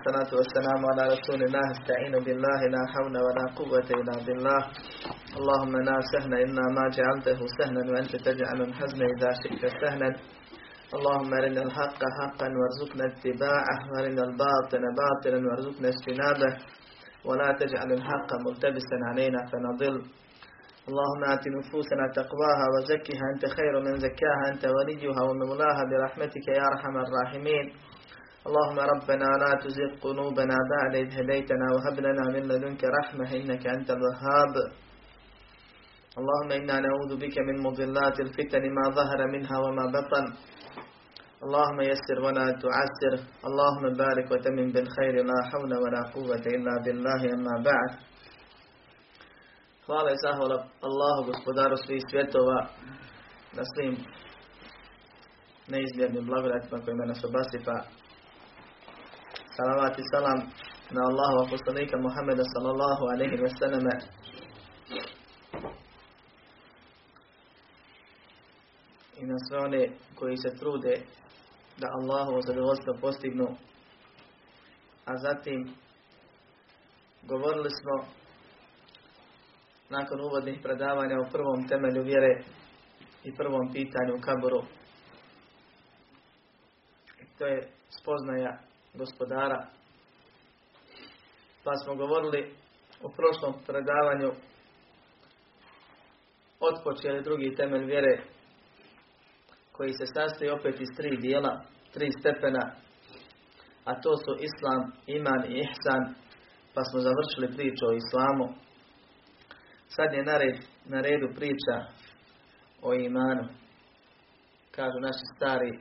[0.00, 4.60] الصلاة والسلام على رسول الله استعين بالله لا حول ولا قوة إلا بالله.
[5.38, 10.10] اللهم لا سهل إلا ما جعلته سهلا وأنت تجعل الحزن إذا شئت سهلا.
[10.96, 16.52] اللهم أرنا الحق حقا وارزقنا اتباعه وأرنا الباطل باطلا وارزقنا اجتنابه.
[17.24, 19.96] ولا تجعل الحق ملتبسا علينا فنضل.
[20.88, 23.24] اللهم آت نفوسنا تقواها وزكها.
[23.34, 27.66] أنت خير من زكاها أنت وليها ومولاها برحمتك يا أرحم الراحمين.
[28.48, 33.88] اللهم ربنا لا تزغ قلوبنا بعد إذ هديتنا وهب لنا من لدنك رحمة إنك أنت
[33.96, 34.54] الوهاب.
[36.18, 40.26] اللهم إنا نعوذ بك من مضلات الفتن ما ظهر منها وما بطن.
[41.44, 43.14] اللهم يسر ولا تعسر.
[43.48, 47.92] اللهم بارك وتمن بالخير لا حول ولا قوة إلا بالله أما بعد.
[49.86, 50.56] Hvala i zahvala
[50.88, 52.58] Allahu gospodaru svih svjetova
[53.56, 53.96] na svim
[55.68, 57.99] neizmjernim blagodatima kojima nas obasipa.
[59.60, 60.38] Salavat i salam
[60.90, 63.94] na Allahu poslanika Muhammeda sallallahu alaihi wa sallame.
[69.20, 70.94] I na sve one koji se trude
[71.78, 73.48] da Allahu zadovoljstvo postignu.
[75.04, 75.74] A zatim
[77.22, 78.08] govorili smo
[79.90, 82.42] nakon uvodnih predavanja o prvom temelju vjere
[83.24, 84.62] i prvom pitanju u kaboru.
[87.38, 87.68] To je
[88.00, 89.66] spoznaja gospodara.
[91.64, 92.54] Pa smo govorili
[93.02, 94.30] u prošlom predavanju
[96.60, 98.22] otpočeli drugi temelj vjere
[99.72, 102.64] koji se sastoji opet iz tri dijela, tri stepena,
[103.84, 106.14] a to su Islam, Iman i Ihsan,
[106.74, 108.46] pa smo završili priču o Islamu.
[109.88, 111.76] Sad je na, red, na redu priča
[112.82, 113.44] o imanu.
[114.70, 115.72] Kažu naši stari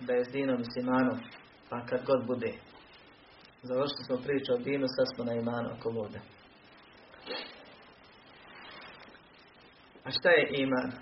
[0.00, 1.18] da je s dinom s imanom,
[1.72, 2.52] pa kad god bude.
[3.62, 6.20] Završili smo priču o dinu, sad smo na imanu ako bude.
[10.04, 10.92] A šta je iman?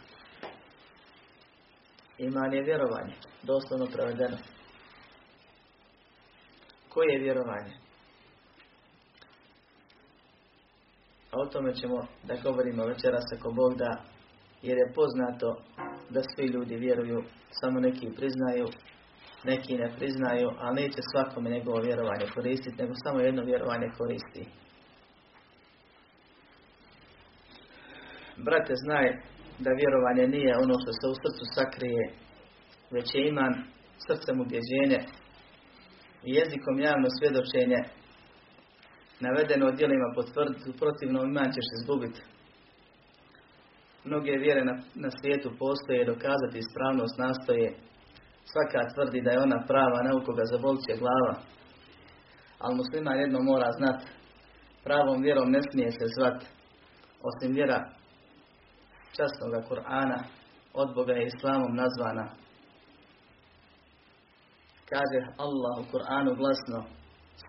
[2.19, 4.37] Iman je vjerovanje, doslovno prevedeno.
[6.89, 7.75] Koje je vjerovanje?
[11.31, 14.03] A o tome ćemo da govorimo večeras ako Bog da,
[14.63, 15.63] jer je poznato
[16.11, 18.67] da svi ljudi vjeruju, samo neki priznaju,
[19.45, 24.45] neki ne priznaju, ali neće svakome njegovo vjerovanje koristiti, nego samo jedno vjerovanje koristi.
[28.37, 29.07] Brate, znaj
[29.59, 32.05] da vjerovanje nije ono što se u srcu sakrije,
[32.91, 33.55] već je iman
[34.07, 35.01] srcem ubjeđenje
[36.27, 37.81] i jezikom javno svjedočenje
[39.21, 42.21] navedeno o djelima potvrditi, u protivnom iman ćeš izgubiti.
[44.05, 47.69] Mnoge vjere na, na svijetu postoje dokazati ispravnost nastoje.
[48.51, 51.35] Svaka tvrdi da je ona prava, naukoga zabolit će glava.
[52.59, 54.01] Ali muslima jedno mora znat,
[54.85, 56.39] pravom vjerom ne smije se zvat,
[57.29, 57.81] osim vjera
[59.17, 60.19] časnoga Kur'ana,
[60.75, 62.27] od Boga je Islamom nazvana.
[64.91, 66.85] Kaže Allah u Kur'anu glasno,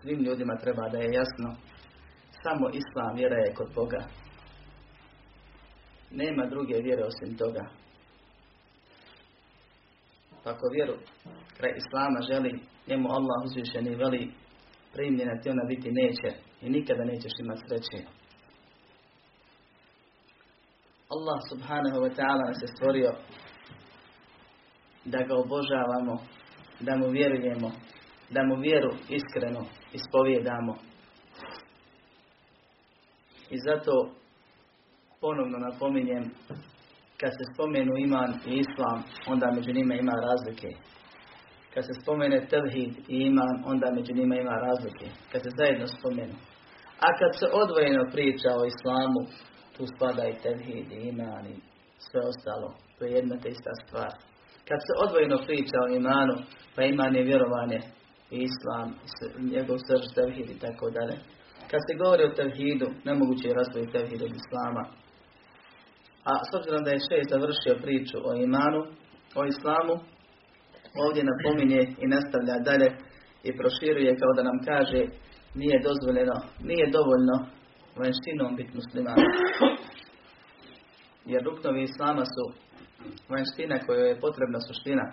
[0.00, 1.48] svim ljudima treba da je jasno,
[2.42, 4.02] samo Islam vjera je kod Boga.
[6.10, 7.81] Nema druge vjere osim toga.
[10.44, 10.94] Ako vjeru
[11.56, 14.32] kraj Islama želi, njemu Allah uzvišeni veli,
[14.92, 18.06] primljena ti ona biti neće i nikada nećeš imati sreće.
[21.08, 23.12] Allah subhanahu wa ta'ala nas je stvorio
[25.04, 26.14] da ga obožavamo,
[26.80, 27.70] da mu vjerujemo,
[28.30, 30.74] da mu vjeru iskreno ispovjedamo.
[33.50, 34.14] I zato
[35.20, 36.34] ponovno napominjem,
[37.22, 38.98] kad se spomenu iman i islam,
[39.32, 40.70] onda među njima ima razlike.
[41.74, 45.06] Kad se spomene tevhid i iman, onda među njima ima razlike.
[45.32, 46.36] Kad se zajedno spomenu.
[47.06, 49.20] A kad se odvojeno priča o islamu,
[49.76, 51.54] tu spada i tevhid i iman i
[52.06, 52.68] sve ostalo.
[52.96, 54.12] To je jedna te ista stvar.
[54.68, 56.34] Kad se odvojeno priča o imanu,
[56.74, 57.80] pa iman je vjerovanje
[58.34, 58.88] i islam,
[59.54, 61.16] njegov srž, tevhid i tako dalje.
[61.70, 64.82] Kad se govori o tevhidu, nemoguće je razvoj tevhid od islama.
[66.30, 68.80] A s obzirom da je šest završio priču o imanu,
[69.40, 69.94] o islamu,
[71.04, 72.88] ovdje napominje i nastavlja dalje
[73.48, 75.02] i proširuje kao da nam kaže
[75.54, 76.36] nije dozvoljeno,
[76.68, 77.36] nije dovoljno
[77.98, 79.18] vanštinom biti musliman.
[81.32, 82.44] Jer ruknovi islama su
[83.28, 85.06] vanština kojoj je potrebna suština.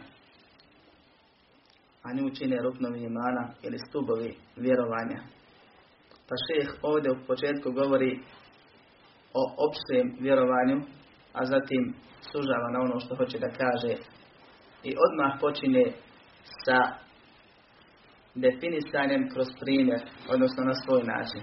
[2.04, 5.20] A nju čine ruknovi imana ili stubovi vjerovanja.
[6.28, 8.20] Pa šeh ovdje u početku govori
[9.34, 10.78] o opštem vjerovanju,
[11.34, 11.94] a zatim
[12.32, 13.94] sužava na ono što hoće da kaže.
[14.84, 15.86] I odmah počinje
[16.66, 16.80] sa
[18.36, 21.42] definisanjem kroz primjer, odnosno na svoj način.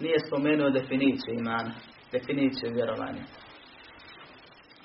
[0.00, 1.72] Nije spomenuo definiciju imana,
[2.12, 3.24] definiciju vjerovanja.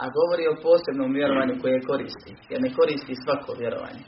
[0.02, 4.04] A govori o posebnom vjerovanju koje koristi, jer ne koristi svako vjerovanje.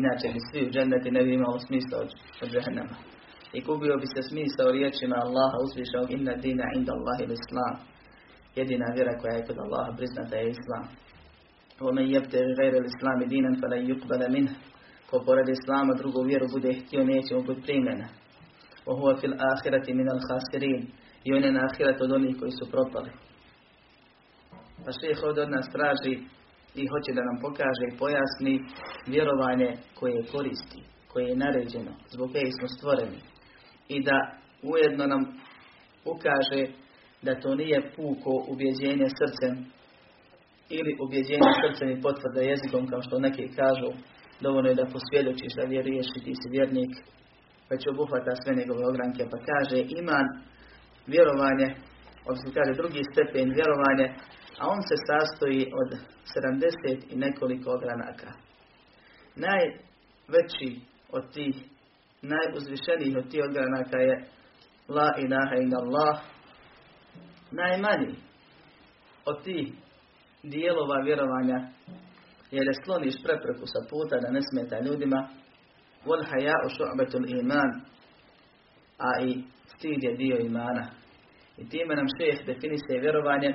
[0.00, 2.10] Inače bi svi u dženneti ne bi imalo smisla od,
[2.42, 2.50] od
[3.52, 7.74] I gubio bi se smisao riječima Allaha uzvišenog inna dina inda Allahi islam
[8.56, 10.84] jedina vjera koja je kod Allaha priznata je Islam.
[11.80, 14.48] Ome jebte žajre l'Islam dinan fala yukbala min.
[15.10, 18.08] Ko pored Islama drugu vjeru bude htio neće mu biti primjena.
[18.86, 20.82] Ohuva fil ahirati min al khasirin.
[21.24, 23.10] I on je na ahirat od onih koji su propali.
[24.84, 26.14] Pa šeheh ovdje od nas traži
[26.80, 28.54] i hoće da nam pokaže i pojasni
[29.06, 30.80] vjerovanje koje je koristi,
[31.12, 33.20] koje je naređeno, zbog koje smo stvoreni.
[33.88, 34.16] I da
[34.62, 35.22] ujedno nam
[36.04, 36.62] ukaže
[37.28, 39.54] da to nije puko ubjeđenje srcem
[40.76, 43.90] ili ubjeđenje srcem i potvrda jezikom kao što neki kažu
[44.44, 46.92] dovoljno je da posvjedočiš da vjeruješ i ti si vjernik
[47.70, 50.26] već obuhvata sve njegove ogranke pa kaže iman
[51.12, 51.68] vjerovanje
[52.28, 54.06] odnosno kaže drugi stepen vjerovanje
[54.60, 55.90] a on se sastoji od
[56.34, 58.30] 70 i nekoliko ogranaka.
[59.36, 60.80] Najveći
[61.10, 61.54] od tih
[62.22, 64.14] najuzvišenijih od tih ogranaka je
[64.88, 66.16] La ilaha Allah
[67.50, 68.14] najmanji
[69.24, 69.72] od tih
[70.42, 71.58] dijelova vjerovanja
[72.50, 75.28] jer je skloniš prepreku sa puta da ne smeta ljudima.
[76.76, 77.70] Šu'betul iman
[78.98, 79.42] a i
[79.76, 80.84] stid je dio imana.
[81.58, 83.50] I time nam šeh definisuje vjerovanje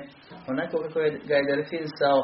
[0.48, 2.18] onako kako je ga je definisao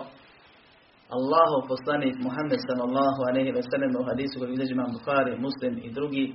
[1.16, 5.90] Allahov poslanik Muhammed sallallahu alaihi wa sallam u hadisu koji bilježi imam Bukhari, Muslim i
[5.90, 6.34] drugi,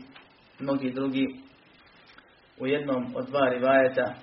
[0.59, 1.25] mnogi drugi
[2.61, 4.13] u jednom od dva rivajeta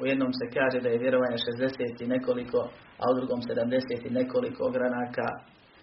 [0.00, 2.58] u jednom se kaže da je vjerovanje 60 i nekoliko,
[3.00, 5.26] a u drugom 70 i nekoliko ogranaka,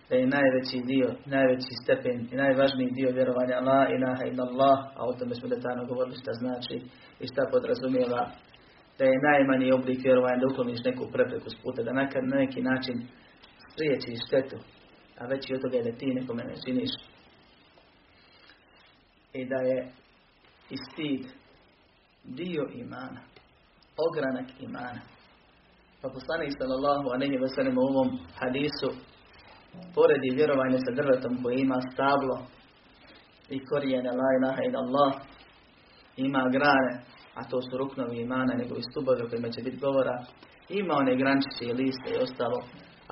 [0.09, 5.13] da je najveći dio, najveći stepen i najvažniji dio vjerovanja la ilaha Allah, a o
[5.19, 6.75] tome smo detaljno govorili šta znači
[7.23, 8.23] i šta podrazumijeva,
[8.97, 12.09] da je najmanji oblik vjerovanja da ukloniš neku prepreku s puta, da na
[12.43, 12.95] neki način
[13.71, 14.57] spriječiš štetu,
[15.19, 16.91] a veći od toga je da ti nekome ne činiš.
[19.33, 19.77] I da je
[20.69, 21.23] i stid
[22.23, 23.21] dio imana
[24.05, 25.01] ogranak imana.
[26.01, 28.09] Pa poslanik sallallahu alaihi wa sallam u ovom
[28.39, 28.89] hadisu
[29.95, 32.35] poredi vjerovanje sa drvetom koji ima stablo
[33.55, 35.11] i korijene la ilaha ila Allah
[36.17, 36.93] ima grane,
[37.39, 40.15] a to su ruknovi imana, nego i stubovi o kojima će biti govora,
[40.69, 42.59] ima one grančiće i liste i ostalo,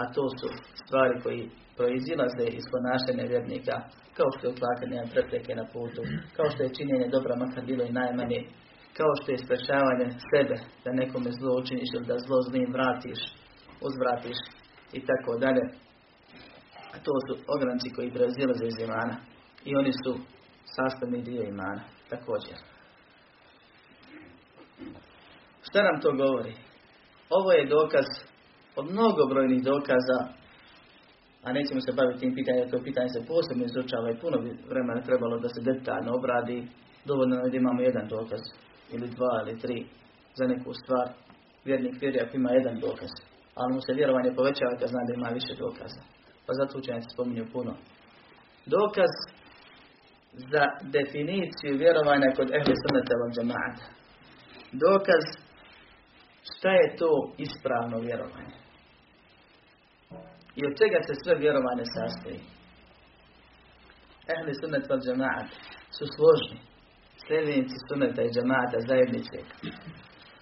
[0.01, 0.47] a to su
[0.83, 1.41] stvari koji
[1.77, 3.75] proizilaze iz ponašanja vjernika,
[4.17, 6.01] kao što je utlakanje prepreke na putu,
[6.35, 8.39] kao što je činjenje dobra makar bilo i najmanje,
[8.97, 13.19] kao što je sprečavanje sebe da nekome zlo učiniš ili da zlo zlim vratiš,
[13.87, 14.37] uzvratiš
[14.97, 15.63] i tako dalje.
[16.93, 19.15] A to su ogranci koji prezilaze iz imana
[19.65, 20.11] i oni su
[20.75, 22.57] sastavni dio imana također.
[25.67, 26.53] Šta nam to govori?
[27.29, 28.05] Ovo je dokaz
[28.75, 30.19] od mnogobrojnih dokaza,
[31.43, 34.37] a nećemo se baviti tim pitanjem, to pitanje se posebno izučava i puno
[34.69, 36.67] vremena trebalo da se detaljno obradi,
[37.05, 38.41] dovoljno je da imamo jedan dokaz
[38.93, 39.85] ili dva ili tri
[40.35, 41.07] za neku stvar,
[41.65, 43.11] vjernik vjeruje ako ima jedan dokaz.
[43.55, 46.01] Ali mu se vjerovanje povećava kad zna da ima više dokaza.
[46.45, 47.73] Pa zato učenjaci spominju puno.
[48.65, 49.13] Dokaz
[50.33, 50.63] za
[50.95, 53.85] definiciju vjerovanja kod ehli sunnata wal džemaata.
[54.71, 55.23] Dokaz
[56.49, 58.55] šta je to ispravno vjerovanje.
[60.55, 62.39] I od čega se sve vjerovanje sastoji.
[64.33, 65.49] Ehli sunnet wal džemaat
[65.97, 66.74] su složni
[67.27, 69.37] sljedenici suneta i džemata zajednice,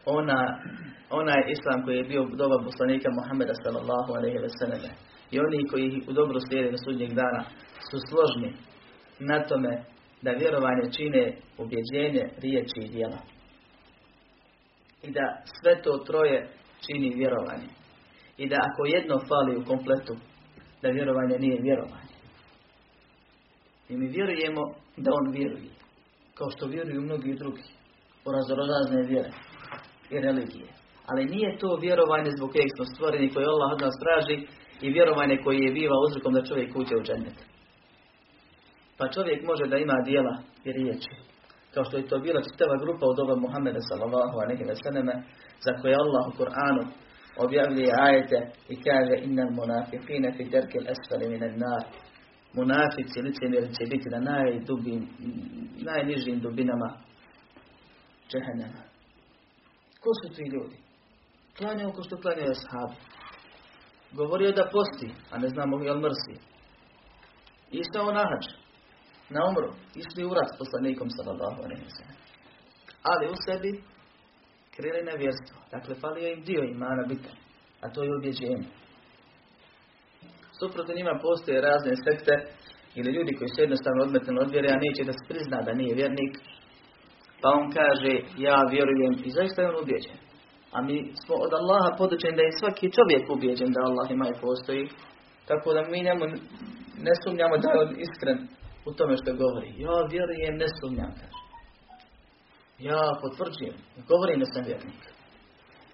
[0.05, 0.39] ona,
[1.09, 4.91] onaj islam koji je bio doba poslanika Muhammeda sallallahu alaihi ve selleme
[5.31, 7.41] i oni koji u dobro slijede do sudnjeg dana
[7.89, 8.51] su složni
[9.19, 9.83] na tome
[10.21, 11.23] da vjerovanje čine
[11.57, 13.19] ubjeđenje, riječi i djela.
[15.03, 15.25] I da
[15.61, 16.47] sve to troje
[16.85, 17.69] čini vjerovanje.
[18.37, 20.15] I da ako jedno fali u kompletu,
[20.81, 22.13] da vjerovanje nije vjerovanje.
[23.89, 24.61] I mi vjerujemo
[24.97, 25.72] da on vjeruje
[26.37, 27.63] kao što vjeruju mnogi drugi
[28.25, 29.31] u raznorazne vjere
[30.09, 30.69] i religije.
[31.09, 34.37] Ali nije to vjerovanje zbog kojeg smo stvoreni, koje Allah od nas traži
[34.81, 37.37] i vjerovanje koje je biva uzrokom da čovjek uđe u džennet.
[38.97, 40.35] Pa čovjek može da ima dijela
[40.67, 41.13] i riječi.
[41.73, 45.13] Kao što je to bila čitava grupa od ova Muhammeda sallallahu alaihi ve selleme,
[45.65, 46.83] za koje Allah u Kur'anu
[47.45, 48.39] objavljuje ajete
[48.73, 51.83] i kaže innal munafiqina fi derkil esfali minan nar
[52.53, 55.07] munafici, licemjeri će biti na najdubim,
[55.89, 56.89] najnižim dubinama
[58.29, 58.81] džehennema.
[60.01, 60.77] Ko su ti ljudi?
[61.57, 62.97] Klanjao ko što klanjaju ashabi.
[64.11, 66.35] Govorio da posti, a ne znamo li mrsi.
[67.81, 68.45] Išao na hađ,
[69.29, 71.85] na umru, išli u rat s poslanikom sallallahu alaihi
[73.03, 73.83] Ali u sebi
[74.75, 75.57] krili nevjerstvo.
[75.71, 77.37] Dakle, falio im dio imana bitan,
[77.81, 78.67] a to je ubjeđenje.
[80.63, 82.33] Suprotno njima postoje razne sekte
[82.99, 85.93] ili ljudi koji su jednostavno odmetni od vjere, a neće da se prizna da nije
[86.01, 86.33] vjernik,
[87.41, 88.13] pa on kaže,
[88.47, 90.17] ja vjerujem i zaista je on ubjeđen.
[90.75, 94.39] A mi smo od Allaha podučeni da je svaki čovjek ubjeđen da Allah ima i
[94.45, 94.83] postoji.
[95.49, 96.25] Tako da mi njemu
[97.07, 98.39] ne sumnjamo da je on iskren
[98.89, 99.69] u tome što govori.
[99.85, 101.11] Ja vjerujem, ne sumnjam.
[102.89, 103.77] Ja potvrđujem,
[104.11, 105.01] govorim da sam vjernik.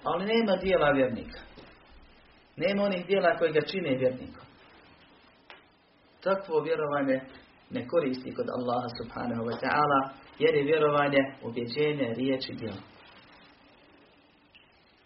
[0.09, 1.39] Ali nema dijela vjernika.
[2.63, 4.48] Nema onih dijela koji ga čine vjernikom.
[6.23, 7.21] Takvo vjerovanje
[7.69, 9.99] ne koristi kod Allaha subhanahu wa ta'ala,
[10.39, 12.83] jer je vjerovanje ubjeđenje, riječi, djela.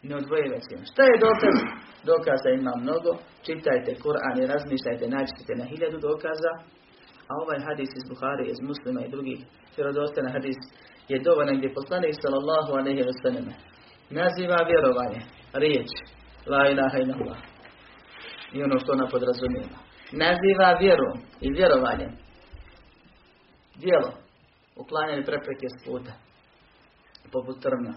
[0.04, 0.86] Ne odvojivacijama.
[0.92, 1.56] Šta je dokaz?
[2.12, 3.12] Dokaza ima mnogo.
[3.46, 6.52] Čitajte Kur'an i razmišljajte, naćete na hiljadu dokaza.
[7.30, 9.40] A ovaj hadis iz Buhari, iz muslima i drugih
[9.78, 10.60] vjerodostojna hadis
[11.12, 13.46] je dovoljan gdje poslanik sallallahu alaihi wa sallam
[14.10, 15.22] naziva vjerovanje,
[15.54, 15.90] riječ,
[16.52, 17.40] la ilaha illallah.
[18.54, 19.83] I ono što ona podrazumijeva.
[20.22, 21.10] Naziva vjeru
[21.42, 22.08] i vjerovanje.
[23.76, 24.12] Dijelo,
[24.76, 26.14] uklanjanje prepreke s puta,
[27.32, 27.94] poput trna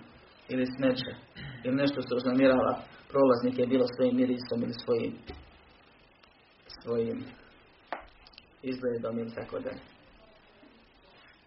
[0.49, 1.13] ili smeće,
[1.65, 2.73] ili nešto što uznamirava
[3.11, 5.13] prolaznike, bilo svojim mirisom ili svojim
[6.83, 7.25] svojim
[8.63, 9.81] izgledom ili tako dalje.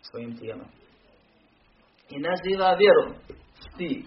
[0.01, 0.67] Svojim tijelom.
[2.09, 3.19] I naziva vjeru
[3.73, 4.05] stid.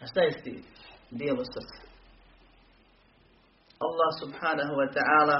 [0.00, 0.64] A šta je stid?
[1.10, 1.83] Dijelo srca.
[3.78, 5.38] Allah subhanahu wa ta'ala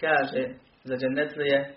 [0.00, 0.42] kaže
[0.84, 1.76] za džennetlije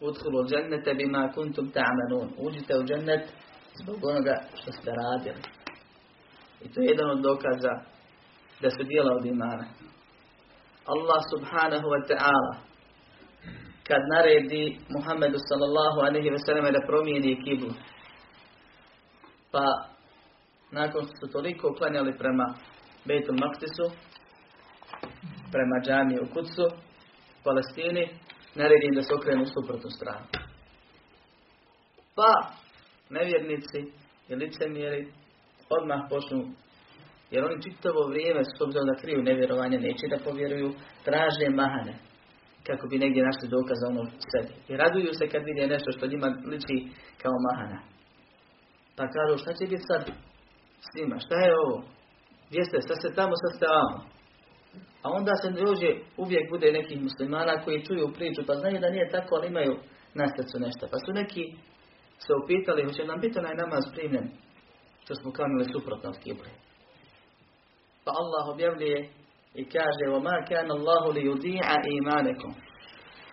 [0.00, 2.28] Udhulu džennete bima kuntum ta'manun.
[2.38, 3.28] Uđite u džennet
[3.82, 5.42] zbog onoga što ste radili.
[6.60, 7.74] I to je jedan od dokaza
[8.62, 9.64] da su dijela od imana.
[10.86, 12.54] Allah subhanahu wa ta'ala
[13.88, 17.72] kad naredi Muhammedu sallallahu alaihi ve sellem da promijeni kiblu.
[19.52, 19.64] Pa
[20.70, 22.54] nakon što su toliko uklanjali prema
[23.04, 23.86] Bejtul Maktisu,
[25.52, 26.66] prema džami u Kucu,
[27.44, 28.08] Palestini,
[28.54, 30.26] naredi da se okrenu u suprotnu stranu.
[32.16, 32.32] Pa
[33.10, 33.80] nevjernici
[34.28, 35.12] i licemjeri
[35.70, 36.38] odmah počnu
[37.30, 40.70] jer oni čitavo vrijeme, s obzirom da kriju nevjerovanje, neće da povjeruju,
[41.04, 41.94] traže mahane
[42.66, 44.54] kako bi negdje našli dokaz ono sebi.
[44.70, 46.76] I raduju se kad vide nešto što njima liči
[47.22, 47.80] kao mahana.
[48.96, 50.02] Pa kažu, šta će biti sad
[50.86, 51.16] s njima?
[51.24, 51.76] Šta je ovo?
[52.48, 52.76] Gdje ste?
[52.88, 53.96] Sad ste tamo, sad ste vamo.
[55.03, 59.09] A onda se dođe, uvijek bude nekih muslimana koji čuju priču, pa znaju da nije
[59.09, 59.73] tako, ali imaju
[60.13, 60.87] na srcu nešto.
[60.91, 61.43] Pa su neki
[62.25, 64.27] se upitali, hoće nam biti onaj namaz primljen,
[65.03, 66.49] što smo kanuli suprotno od kibli.
[68.05, 69.09] Pa Allah objavljuje
[69.55, 72.51] i kaže وَمَا كَانَ اللَّهُ لِيُدِيعَ إِيمَانَكُمْ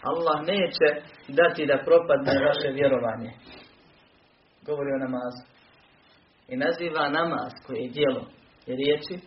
[0.03, 0.89] Allah neće
[1.29, 3.31] dati da propadne vaše vjerovanje.
[4.67, 5.43] Govori o namazu.
[6.49, 8.27] I naziva namaz koji je dijelo
[8.67, 9.27] i riječi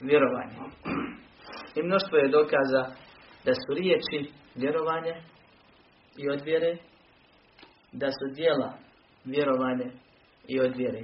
[0.00, 0.56] vjerovanje.
[1.75, 2.83] I mnoštvo je dokaza
[3.45, 4.19] da su riječi
[4.55, 5.13] vjerovanje
[6.17, 6.77] i odvjere,
[7.91, 8.69] da su dijela
[9.25, 9.87] vjerovanje
[10.47, 11.03] i odvjere.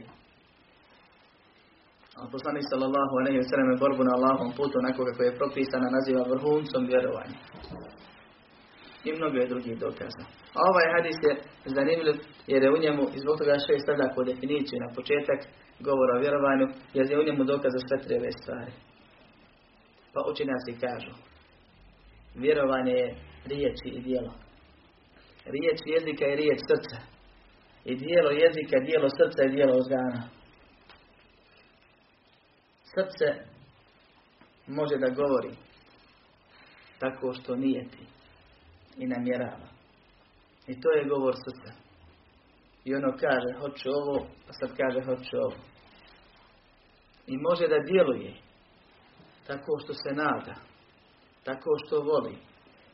[2.19, 6.29] A poslanik sallallahu alejhi ve sellem borbu na Allahom putu onako kako je propisana naziva
[6.31, 7.39] vrhuncom vjerovanja.
[9.07, 10.23] I mnogo je drugih dokaza.
[10.57, 11.33] A ovaj hadis je
[11.77, 12.15] zanimljiv
[12.51, 15.39] jer je u njemu, i zbog toga što je stavlja po definiciju na početak
[15.87, 16.65] govora o vjerovanju,
[16.97, 18.71] jer je u njemu dokaz za sve treve stvari.
[20.15, 21.13] Pa učenjaci kažu,
[22.35, 24.33] vjerovanje je riječi i dijelo.
[25.45, 26.97] Riječ jezika i riječ srca.
[27.85, 30.29] I dijelo jezika, dijelo srca i dijelo uzgana.
[32.93, 33.27] Srce
[34.67, 35.51] može da govori
[36.99, 38.03] tako što nijeti
[38.97, 39.67] i namjerava.
[40.67, 41.73] I to je govor srca.
[42.85, 45.57] I ono kaže, hoću ovo, pa sad kaže, hoću ovo.
[47.27, 48.44] I može da djeluje
[49.47, 50.55] tako što se nada,
[51.43, 52.37] tako što voli,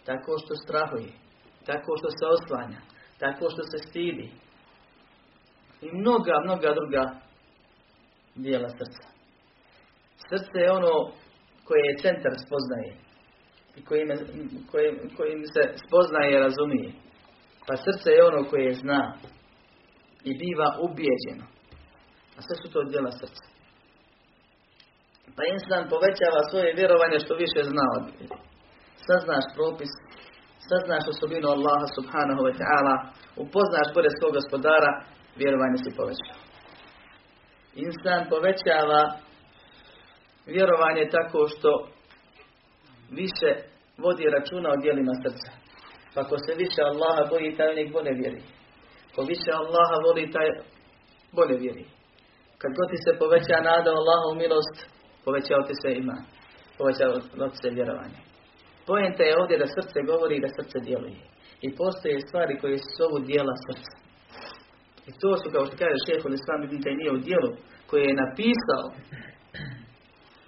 [0.06, 1.12] tako što strahuje,
[1.66, 2.82] tako što se oslanja,
[3.20, 4.32] tako što se stidi.
[5.82, 7.04] I mnoga, mnoga druga
[8.36, 9.08] dijela srca.
[10.30, 11.12] Srce je ono
[11.66, 12.94] koje je centar spoznaje
[13.76, 14.08] i kojim,
[14.72, 16.92] kojim, kojim se spoznaje i razumije.
[17.68, 19.18] Pa srce je ono koje zna
[20.24, 21.46] i biva ubijeđeno.
[22.38, 23.51] A sve su to djela srca.
[25.36, 28.04] Pa insan povećava svoje vjerovanje što više zna od
[29.08, 29.92] Saznaš propis,
[30.70, 32.96] saznaš osobinu Allaha subhanahu wa ta'ala,
[33.44, 34.92] upoznaš bolje svog gospodara,
[35.42, 36.42] vjerovanje si povećava.
[37.88, 39.02] Insan povećava
[40.56, 41.70] vjerovanje tako što
[43.20, 43.52] više
[44.04, 45.52] vodi računa o dijelima srca.
[46.14, 48.42] Pa ko se više Allaha boji, taj nek bolje vjeri.
[49.16, 50.50] Ko više Allaha voli, taj
[51.38, 51.86] bolje vjeri.
[52.62, 54.76] Kad god ti se poveća nada Allaha u milost,
[55.26, 56.18] povećao ti se ima.
[56.78, 57.12] Povećao
[57.52, 58.20] ti se vjerovanje.
[58.88, 61.22] Pojenta je ovdje da srce govori i da srce djeluje.
[61.66, 63.94] I postoje stvari koje su ovu dijela srca.
[65.10, 67.52] I to su, kao što kaže šeho Islam ibn nije u dijelu
[67.90, 68.86] koje je napisao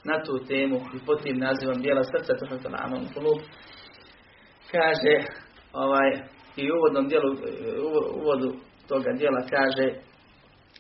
[0.10, 3.40] na tu temu i pod tim nazivom dijela srca, to što nam klub,
[4.72, 5.16] kaže
[5.74, 6.10] ovaj,
[6.62, 7.30] i u uvodnom dijelu,
[8.22, 8.50] uvodu
[8.88, 9.88] toga dijela kaže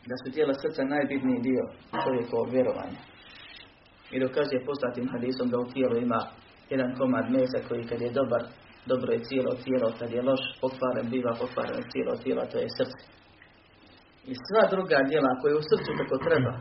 [0.09, 1.63] da su dijela srca najbitniji dio
[2.03, 3.00] čovjekovog vjerovanja.
[4.13, 6.22] I dokazuje poznatim hadisom da u tijelu ima
[6.74, 8.43] jedan komad mesa koji kad je dobar,
[8.91, 13.01] dobro je cijelo tijelo, kad je loš, pokvaren, biva pokvaren cijelo tijelo, to je srce.
[14.32, 16.53] I sva druga djela, ako je u srcu kako treba,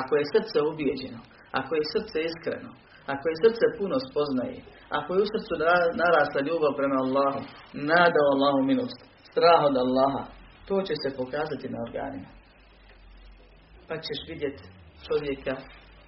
[0.00, 1.20] ako je srce ubijeđeno,
[1.60, 2.70] ako je srce iskreno,
[3.12, 4.58] ako je srce puno spoznaje,
[4.98, 5.52] ako je u srcu
[6.00, 7.40] narasla ljubav prema Allahu,
[7.90, 10.22] nada Allahu milost, strah od Allaha,
[10.68, 12.28] to će se pokazati na organima.
[13.88, 14.64] Pa ćeš vidjeti
[15.06, 15.54] čovjeka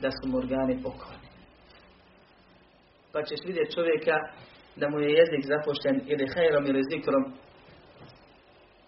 [0.00, 1.28] da su mu organi pokorni.
[3.12, 4.16] Pa ćeš vidjeti čovjeka
[4.76, 7.24] da mu je jezik zapošten ili hajrom ili zikrom.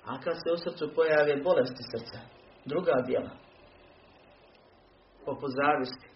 [0.04, 2.18] A kad se u srcu pojave bolesti srca,
[2.64, 3.30] druga djela,
[5.24, 6.08] poput zavisti,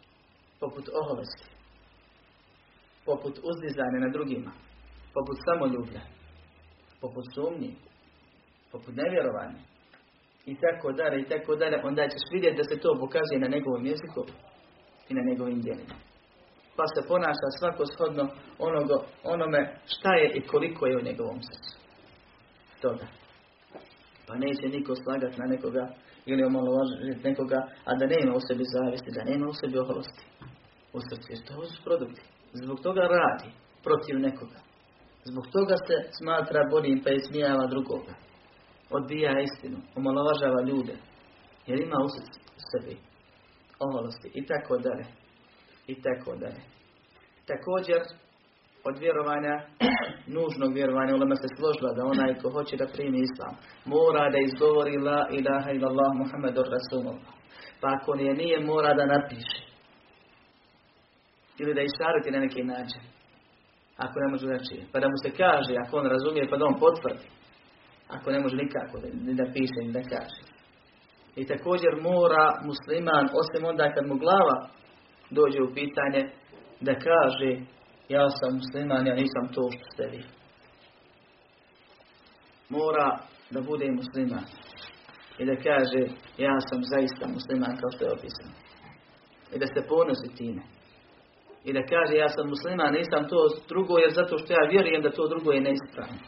[0.60, 1.48] poput oholosti,
[3.04, 4.52] poput uzdizanja na drugima,
[5.14, 6.02] poput samoljublja,
[7.00, 7.76] poput sumnji,
[8.72, 9.62] poput nevjerovanja
[10.46, 13.86] i tako dalje i tako dalje, onda ćeš vidjeti da se to pokazuje na njegovom
[13.86, 14.22] jeziku
[15.10, 15.94] i na njegovim djelima.
[16.76, 18.24] Pa se ponaša svako shodno
[18.58, 19.60] onogo, onome
[19.92, 21.74] šta je i koliko je u njegovom srcu.
[22.82, 23.06] Toga.
[24.26, 25.84] Pa neće niko slagati na nekoga
[26.26, 30.24] ili omalovažiti nekoga, a da nema u sebi zavisti, da nema u sebi oholosti
[30.92, 31.26] u srcu.
[31.32, 32.22] Jer to su produkti.
[32.52, 33.48] Zbog toga radi
[33.82, 34.58] protiv nekoga.
[35.24, 38.14] Zbog toga se smatra boljim pa ismijava drugoga.
[38.90, 40.94] Odbija istinu, omalovažava ljude.
[41.66, 42.08] Jer ima u
[42.70, 43.09] sebi
[43.86, 45.04] oholosti i tako dalje.
[45.86, 46.62] I tako dalje.
[47.50, 48.00] Također,
[48.88, 49.54] od vjerovanja,
[50.36, 54.96] nužnog vjerovanja, ulema se složila da onaj ko hoće da primi islam, mora da izgovori
[55.08, 57.32] la ilaha illallah muhammedur rasulullah.
[57.80, 59.60] Pa ako nije, nije mora da napiše.
[61.58, 63.02] Ili da išariti na neki način.
[63.96, 64.76] Ako ne može reći.
[64.92, 67.28] Pa da mu se kaže, ako on razumije, pa da on potvrdi.
[68.08, 69.08] Ako ne može nikako da,
[69.44, 70.49] da piše, ni da kaže.
[71.36, 74.68] I također mora musliman, osim onda kad mu glava
[75.30, 76.30] dođe u pitanje,
[76.80, 77.50] da kaže
[78.08, 80.22] ja sam musliman, ja nisam to što ste vi.
[82.68, 83.18] Mora
[83.50, 84.44] da bude musliman.
[85.38, 86.02] I da kaže,
[86.46, 88.54] ja sam zaista musliman kao što je opisano.
[89.54, 90.62] I da se ponosi time.
[91.64, 95.10] I da kaže, ja sam musliman, nisam to drugo, jer zato što ja vjerujem da
[95.10, 96.20] to drugo je neispravno.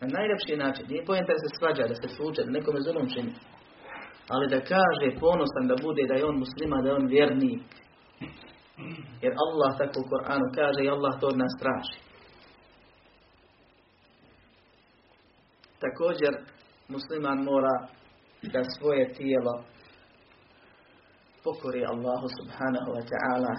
[0.00, 0.84] Na najljepši način.
[0.88, 3.32] Nije pojenta da se svađa, da se suđa, da nekome zulom čini.
[4.28, 7.62] Ali da kaže ponosan da bude, da je on musliman, da je on vjernik
[9.22, 11.98] jer Allah tako u Koranu kaže i Allah to od nas traži.
[15.84, 16.32] Također
[16.88, 17.76] musliman mora
[18.52, 19.54] da svoje tijelo
[21.44, 23.54] pokori Allahu subhanahu wa ta'ala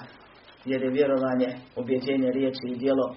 [0.65, 3.07] jer je vjerovanje, objeđenje riječi i djelo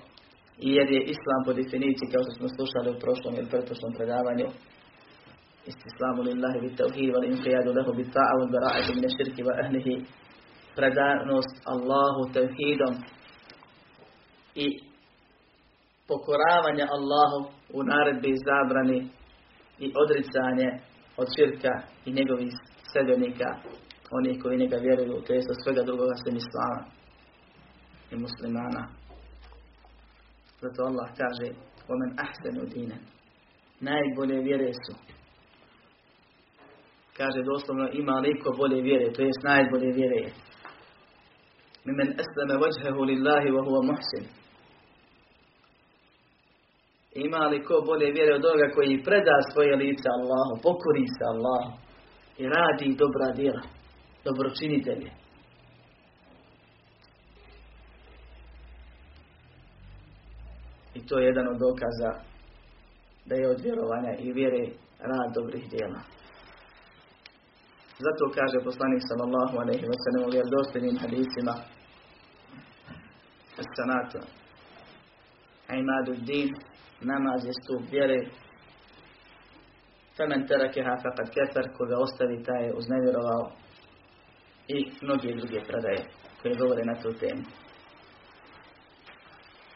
[0.67, 4.49] i jer je Islam po definiciji kao što smo slušali u prošlom ili pretprošlom predavanju
[7.33, 9.95] inqiyadu lahu bit ta'a wal bara'atu min ash-shirki wa ahlihi
[10.77, 12.95] predanost Allahu tevhidom
[14.55, 14.67] i
[16.09, 17.39] pokoravanje Allahu
[17.73, 18.99] u naredbi zabrani
[19.79, 20.69] i odricanje
[21.17, 21.73] od širka
[22.05, 22.53] i njegovih
[22.93, 23.49] sljedbenika,
[24.11, 26.81] onih koji njega vjeruju, to je svega drugoga sem islama
[28.13, 28.83] i muslimana.
[30.63, 31.49] Zato Allah kaže,
[31.93, 32.97] omen ahsenu dine,
[33.81, 35.18] najbolje vjere su
[37.19, 40.23] kaže doslovno ima liko bolje vjere, to jest najbolje vjere.
[41.85, 44.25] Mimen esleme vajhehu lillahi wa huwa muhsin.
[47.15, 51.71] Ima li ko bolje vjere od onoga koji preda svoje lice Allahu, pokori se Allahu
[52.39, 53.63] i radi dobra djela,
[54.25, 55.11] dobročinitelje.
[60.95, 62.11] I to je jedan od dokaza
[63.25, 64.65] da je od vjerovanja i vjere
[64.99, 66.18] rad dobrih djela.
[68.05, 71.55] Zato kaže poslanik sallallahu alejhi ve sellem u vjerodostojnim hadisima
[73.61, 74.21] As-salatu
[75.81, 76.49] imadu din
[77.01, 78.19] namaz je stup vjere
[80.17, 83.45] Femen terakeha faqad kefar koga ostavi taj je uznevjerovao
[84.69, 86.03] i mnoge druge predaje
[86.43, 87.43] koje govore na tu temu.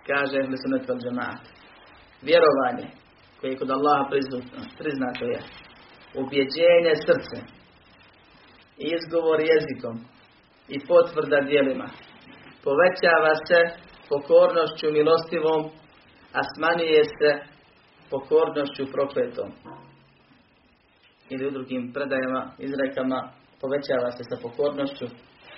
[0.07, 1.43] Kaže Ehli Sunnet Džemaat
[2.29, 2.87] vjerovanje
[3.41, 4.05] koje je kod Allaha
[4.79, 5.39] priznato je
[6.21, 6.95] ubjeđenje
[8.77, 10.01] srcem, izgovor jezikom
[10.69, 11.89] i potvrda dijelima.
[12.65, 13.61] Povećava se
[14.09, 15.71] pokornošću milostivom,
[16.33, 17.31] a smanjuje se
[18.11, 19.51] pokornošću prokletom.
[21.31, 25.07] Ili u drugim predajama, izrekama, povećava se sa pokornošću,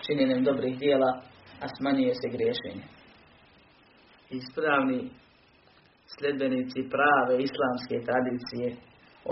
[0.06, 1.20] činjenjem dobrih dijela,
[1.60, 2.84] a smanjuje se griješenje.
[4.30, 5.10] Ispravni
[6.18, 8.76] sljedbenici prave islamske tradicije,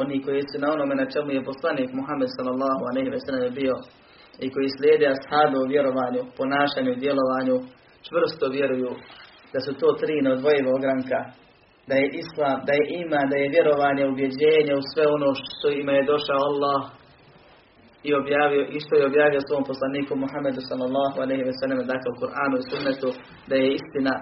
[0.01, 3.77] oni koji su na onome na čemu je poslanik Muhammed sallallahu alejhi ve sellem bio
[4.45, 7.57] i koji slijede ashabe u vjerovanju, ponašanju, djelovanju,
[8.07, 8.93] čvrsto vjeruju
[9.53, 11.21] da su to tri neodvojiva ogranka,
[11.89, 15.93] da je islam, da je ima, da je vjerovanje, ubjeđenje u sve ono što ima
[15.97, 16.81] je došao Allah
[18.09, 22.19] i objavio, i što je objavio svom poslaniku Muhammedu sallallahu alejhi ve sellem, dakle u
[22.21, 23.11] Kur'anu i Sunnetu,
[23.49, 24.15] da je istina.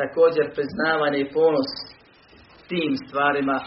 [0.00, 1.70] Također priznavanje i ponos
[2.70, 3.58] tim stvarima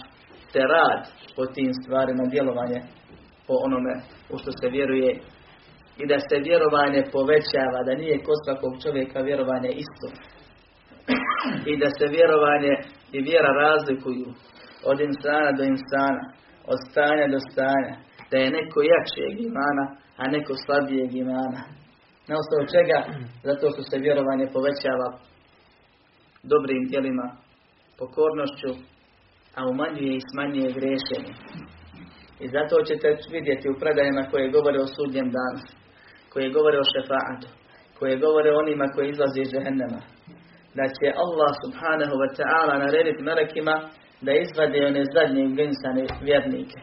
[0.53, 1.01] te rad
[1.35, 2.79] po tim stvarima, djelovanje
[3.47, 3.93] po onome
[4.33, 5.11] u što se vjeruje
[6.01, 10.07] i da se vjerovanje povećava, da nije kod svakog čovjeka vjerovanje isto.
[11.71, 12.73] I da se vjerovanje
[13.15, 14.27] i vjera razlikuju
[14.89, 16.23] od insana do insana,
[16.71, 17.93] od stanja do stanja,
[18.29, 19.85] da je neko jačijeg imana,
[20.21, 21.61] a neko slabijeg imana.
[22.29, 22.99] Na osnovu čega?
[23.47, 25.07] Zato što se vjerovanje povećava
[26.43, 27.27] dobrim djelima,
[27.99, 28.71] pokornošću,
[29.57, 31.33] a umanjuje i smanjuje griješenje.
[32.43, 35.61] I zato ćete vidjeti u predajama koje govore o sudnjem danu,
[36.33, 37.47] koje govore o šefaatu,
[37.99, 40.01] koje govore o onima koji izlaze iz žehennema,
[40.77, 43.75] da će Allah subhanahu wa ta'ala narediti melekima
[44.25, 46.79] da izvade one zadnje gensane vjernike.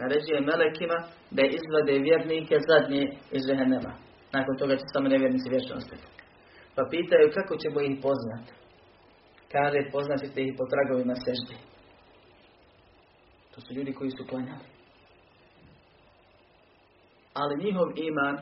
[0.00, 0.98] Naređuje melekima
[1.36, 3.02] da izvade vjernike zadnje
[3.36, 3.92] iz žehennema.
[4.36, 5.76] Nakon toga će samo nevjernici vječno.
[6.74, 8.65] Pa pitaju kako ćemo ih poznati.
[9.52, 11.56] Kaže, poznat ćete ih po tragovima sežde.
[13.54, 14.66] To su ljudi koji su klanjali.
[17.34, 18.36] Ali njihov iman,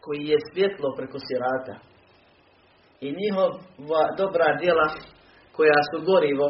[0.00, 1.76] koji je svjetlo preko sirata,
[3.00, 4.88] i njihova dobra djela,
[5.56, 6.46] koja su gorivo,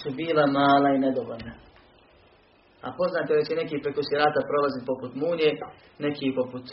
[0.00, 1.54] su bila mala i nedovoljna.
[2.82, 5.50] A poznato da će neki preko sirata prolaziti poput munje,
[5.98, 6.66] neki poput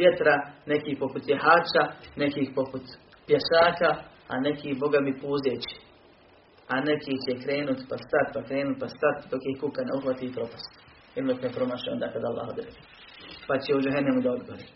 [0.00, 0.34] vjetra,
[0.66, 1.82] neki poput jehača,
[2.16, 2.84] nekih poput
[3.26, 3.90] pješaka,
[4.32, 5.74] a neki boga mi puzeći.
[6.68, 10.26] A neki će krenut pa stat, pa krenut pa stat, dok ih kuka ne uhvati
[10.26, 10.72] i propast.
[11.16, 12.78] Ili dok ne promaše onda kada Allah odredi.
[13.48, 14.66] Pa će u džahennemu da odgori.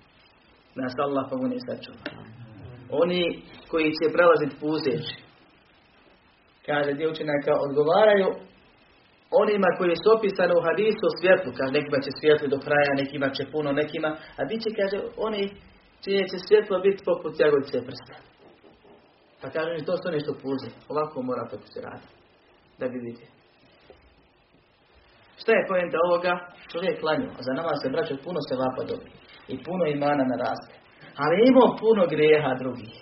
[0.75, 1.99] Nas Allah pomuni sačuva.
[3.03, 3.23] Oni
[3.71, 5.15] koji će prelaziti puzeći,
[6.67, 8.29] kaže dio učenjaka, odgovaraju
[9.43, 13.29] onima koji su opisani u hadisu o svjetlu, kaže nekima će svjetlo do kraja, nekima
[13.37, 15.43] će puno, nekima, a bit će, kaže, oni
[16.05, 18.15] čije će svjetlo biti poput jagodice prsta.
[19.41, 20.69] Pa kaže, to su oni što puze.
[20.89, 22.09] Ovako mora tako se radi.
[22.79, 23.29] Da bi vidio.
[25.41, 26.33] Šta je pojenta ovoga?
[26.73, 29.11] Čovjek klanju, a za nama se braće puno se vapa dobri.
[29.53, 30.75] I puno imana na raste.
[31.23, 32.95] Ali imao puno grijeha drugih.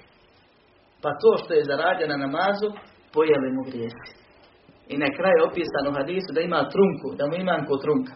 [1.03, 2.69] Pa to što je zaradio na namazu,
[3.15, 4.09] pojeli mu grijesi.
[4.89, 8.15] I na kraju opisano u hadisu da ima trunku, da mu imam ko trunka.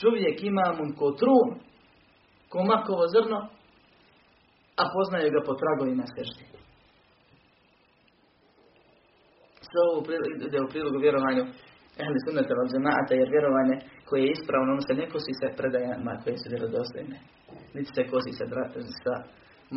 [0.00, 1.48] Čovjek ima mu ko trun,
[2.48, 3.48] ko makovo zrno,
[4.80, 6.44] a poznaju ga po tragovima seždi.
[9.68, 9.98] Sve ovo
[10.46, 11.44] ide u prilogu vjerovanju
[12.02, 13.76] ehli sunnata wal džemaata jer vjerovanje
[14.08, 17.16] koje je ispravno ono se ne kosi se predajama koje su vjerodostojne.
[17.74, 18.44] Niti se kosi se
[19.04, 19.14] sa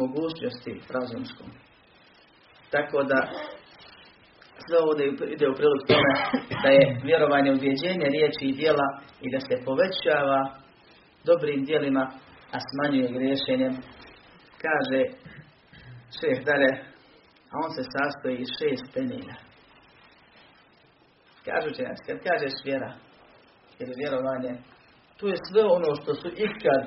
[0.02, 1.48] mogućnosti razumskom.
[2.74, 3.20] Tako da
[4.66, 4.92] sve ovo
[5.36, 6.14] ide u prilog tome
[6.64, 8.88] da je vjerovanje ubjeđenje riječi i dijela
[9.26, 10.42] i da se povećava
[11.30, 12.04] dobrim dijelima,
[12.56, 13.74] a smanjuje griješenjem.
[14.66, 15.02] Kaže
[16.20, 16.72] šest dalje,
[17.52, 19.36] a on se sastoji iz šest temelja.
[21.48, 22.92] Kažu će nas, kad kažeš vjera
[23.82, 24.54] ili vjerovanje,
[25.18, 26.84] tu je sve ono što su ikad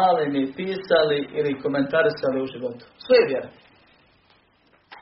[0.00, 2.84] alemi pisali ili komentarisali u životu.
[3.04, 3.50] Sve je vjera.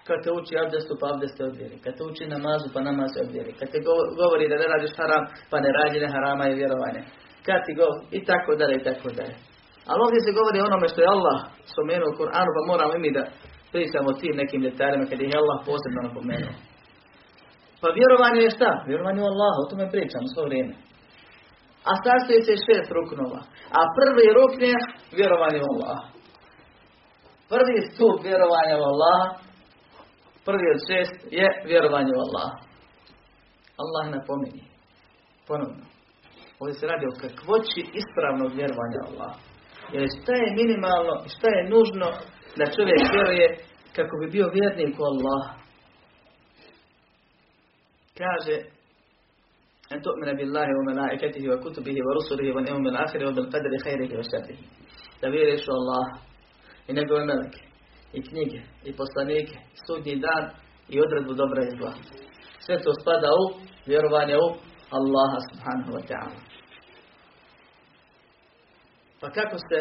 [0.07, 1.77] Kad te uči abdestu, pa abdeste odvjeri.
[1.85, 3.53] Kad te uči namazu, pa namaz se odvjeri.
[3.59, 3.79] Kad te
[4.21, 7.03] govori da ne radiš haram, pa ne radi ne harama i vjerovanje.
[7.47, 9.37] Kad ti govori, i tako dalje, i tako dalje.
[9.89, 11.39] Ali ovdje se govori onome što je Allah
[11.73, 13.25] spomenuo u Kur'anu, pa moramo i mi da
[13.73, 16.55] pričamo tim nekim detaljima kad je Allah posebno napomenuo.
[17.81, 18.71] Pa vjerovanje je šta?
[18.91, 20.75] Vjerovanje u Allah, o tome pričamo svo vrijeme.
[21.91, 23.41] A sastoji se šest ruknova.
[23.79, 24.79] A prvi rukn je
[25.19, 26.01] vjerovanje u Allah.
[27.53, 29.21] Prvi stup vjerovanja u Allah,
[30.49, 32.51] prvi od šest je vjerovanje u Allah.
[33.83, 34.65] Allah napominje.
[35.49, 35.85] Ponovno.
[36.61, 39.33] Ovdje se radi o kakvoći ispravnog vjerovanja u Allah.
[39.94, 42.08] Jer šta je minimalno i šta je nužno
[42.58, 43.48] da čovjek vjeruje
[43.96, 45.44] kako bi bio vjernik u Allah.
[48.18, 48.74] Kaže
[49.94, 54.58] أن تؤمن بالله وملائكته وكتبه ورسله واليوم الآخر وبالقدر خيره وشره
[55.22, 56.06] da vjeruješ u Allah
[56.88, 57.62] i njegove meleke
[58.14, 60.44] i knjige i poslanike i sudnji dan
[60.90, 61.94] i odredbu dobra i zla.
[62.66, 63.44] Sve to spada u
[63.90, 64.48] vjerovanje u
[64.98, 66.38] Allaha subhanahu wa ta'ala.
[69.21, 69.79] Pa kako se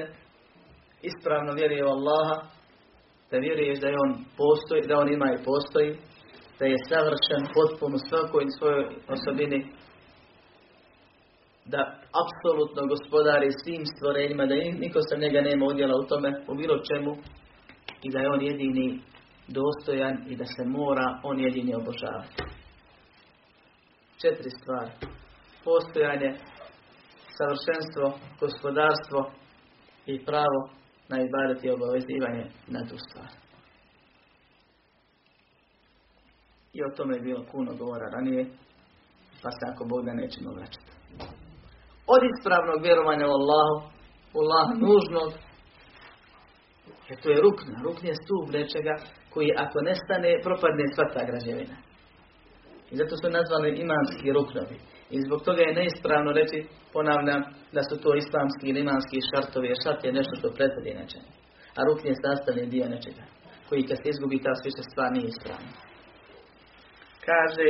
[1.02, 2.38] ispravno vjeruje u Allaha,
[3.32, 5.98] da vjeruješ da je On postoji, da On ima i postoji,
[6.60, 9.60] da je savršen, potpun u svakoj svojoj osobini,
[11.66, 11.82] da
[12.24, 17.12] apsolutno gospodari svim stvorenjima, da niko sa njega nema udjela u tome, u bilo čemu,
[18.04, 19.00] i da je On jedini
[19.48, 22.44] dostojan i da se mora On jedini obožavati.
[24.22, 24.92] Četiri stvari.
[25.64, 26.36] Postojanje,
[27.38, 28.06] savršenstvo,
[28.40, 29.20] gospodarstvo
[30.06, 30.60] i pravo
[31.10, 33.32] na ibadet i obavezivanje na tu stvar.
[36.74, 38.44] I o tome je bilo puno govora ranije,
[39.42, 40.92] pa se ako Bog da nećemo vraćati.
[42.14, 43.78] Od ispravnog vjerovanja u Allahu,
[44.36, 45.30] u Allah nužnog,
[47.10, 48.96] jer to je rukna, rukn je stup nečega
[49.34, 51.78] koji ako nestane, propadne sva ta građevina.
[52.92, 54.78] I zato su nazvani imanski ruknovi.
[55.16, 56.58] I zbog toga je neispravno reći,
[56.94, 57.42] ponavljam,
[57.76, 61.30] da su to islamski ili imanski šartovi, jer šart je nešto što prethodi nečega.
[61.78, 63.24] A rukn je sastavni dio nečega,
[63.68, 65.72] koji kad se izgubi ta sviša stvar nije ispravna.
[67.28, 67.68] Kaže,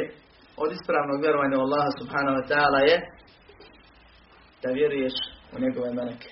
[0.63, 2.97] od ispravnog vjerovanja u Allaha subhanahu wa ta'ala je
[4.63, 5.15] da vjeruješ
[5.55, 6.29] u njegove meleke.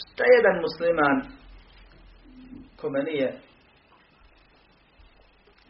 [0.00, 1.16] Šta jedan musliman
[2.80, 3.28] kome nije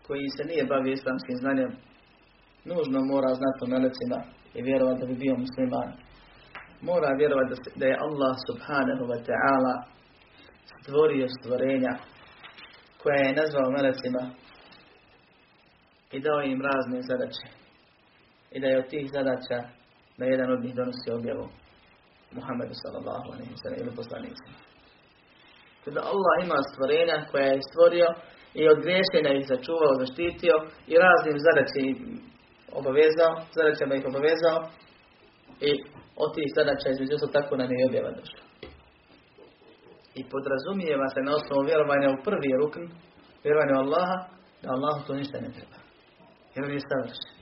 [0.06, 1.70] koji se nije bavio islamskim znanjem
[2.70, 4.18] nužno mora znati o melecima
[4.54, 5.90] i vjerovati da bi bio musliman.
[6.88, 9.74] Mora vjerovati da, da je Allah subhanahu wa ta'ala
[10.80, 11.94] stvorio stvorenja
[13.02, 14.22] koja je nazvao melecima
[16.16, 17.46] i dao im razne zadaće.
[18.54, 19.58] I da je od tih zadaća
[20.18, 21.46] da jedan od njih donosi objavu
[22.36, 24.58] Muhammedu sallallahu alaihi wa sallam ili poslanicima.
[25.84, 28.08] Kada Allah ima stvorenja koja je stvorio
[28.60, 30.56] i od griješenja ih začuvao, zaštitio
[30.92, 31.80] i raznim zadaće
[32.80, 34.58] obavezao, zadaćama ih obavezao
[35.68, 35.70] i
[36.22, 38.42] od tih zadaća između su tako nam je objava došla.
[40.18, 42.84] I podrazumijeva se na osnovu vjerovanja u prvi rukn,
[43.44, 44.18] vjerovanja u Allaha,
[44.62, 45.78] da Allahu to ništa ne treba.
[46.54, 47.34] Jer on je savršen.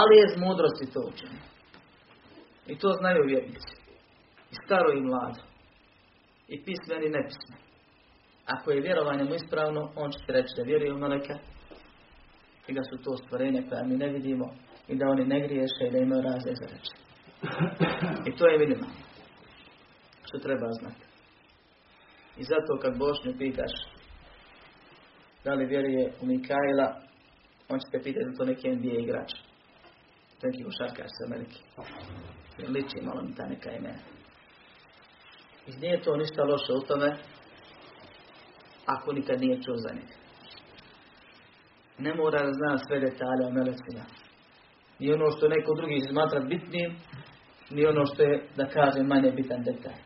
[0.00, 1.44] Ali je z mudrosti to učinio.
[2.66, 3.72] I to znaju vjernici.
[4.52, 5.42] I staro i mlado.
[6.48, 7.64] I pismeni i nepismeni.
[8.46, 11.34] Ako je vjerovanje ispravno, on će reći da vjeruje u meleka
[12.68, 14.54] i da su to stvorenja koja mi ne vidimo
[14.88, 16.94] i da oni ne griješe i da imaju razne zadaće.
[18.28, 18.94] I to je minimalno.
[20.24, 21.04] Što treba znati.
[22.36, 23.72] I zato kad Bošnju pitaš
[25.44, 27.00] da li vjeruje u Mikaila,
[27.68, 29.32] on će te pitati da to neki NBA igrač.
[30.42, 31.58] Neki košarkaš sa Amerike.
[32.58, 34.02] Jer liči malo mi ta neka imena.
[35.66, 37.16] I nije to ništa loše u tome,
[38.86, 40.23] ako nikad nije čuo za njega.
[41.98, 44.04] Ne mora da zna sve detalje o melecima.
[44.98, 46.96] Ni ono što neko drugi smatra bitnim,
[47.70, 50.00] ni ono što je, da kaže, manje bitan detalj.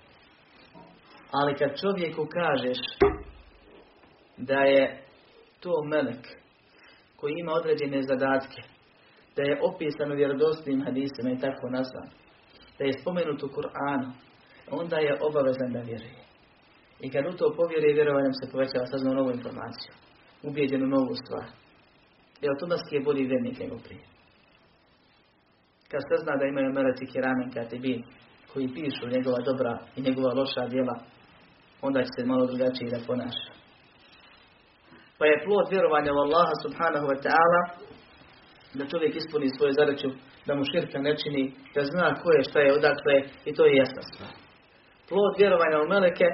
[1.31, 2.79] Ali kad čovjeku kažeš
[4.37, 5.03] da je
[5.61, 6.25] to melek
[7.17, 8.63] koji ima određene zadatke,
[9.37, 12.09] da je opisan u vjerodostojnim hadisima i tako nazvan,
[12.79, 14.11] da je spomenut u Kur'anu,
[14.71, 16.25] onda je obavezan da vjeruje.
[17.01, 19.93] I kad u to povjeruje, vjerovanjem se povećava saznao novu informaciju.
[20.43, 21.47] Ubijeđenu novu stvar.
[22.43, 24.05] I automatski je bolji vjernik nego prije.
[25.91, 28.05] Kad se zna da imaju meleci kiramen katibi
[28.53, 30.97] koji pišu njegova dobra i njegova loša djela,
[31.83, 33.53] onda će se malo drugačije da ponaša.
[35.19, 37.63] Pa je plod vjerovanja u Allaha subhanahu wa ta'ala
[38.75, 40.09] da čovjek ispuni svoju zadaću,
[40.47, 43.15] da mu širka ne čini, da zna ko je, šta je, odakle
[43.49, 44.33] i to je jasna stvar.
[45.09, 46.29] Plod vjerovanja u meleke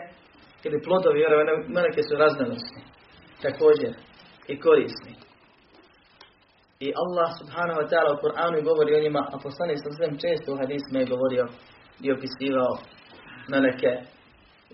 [0.66, 2.82] ili plodovi vjerovanja u meleke su raznovrsni.
[3.42, 3.92] Također
[4.52, 5.12] i korisni.
[6.86, 10.48] I Allah subhanahu wa ta'ala u Kur'anu govori o njima, a poslanik sa svem često
[10.52, 11.44] u hadisma je govorio
[12.04, 12.72] i opisivao
[13.52, 13.92] meleke.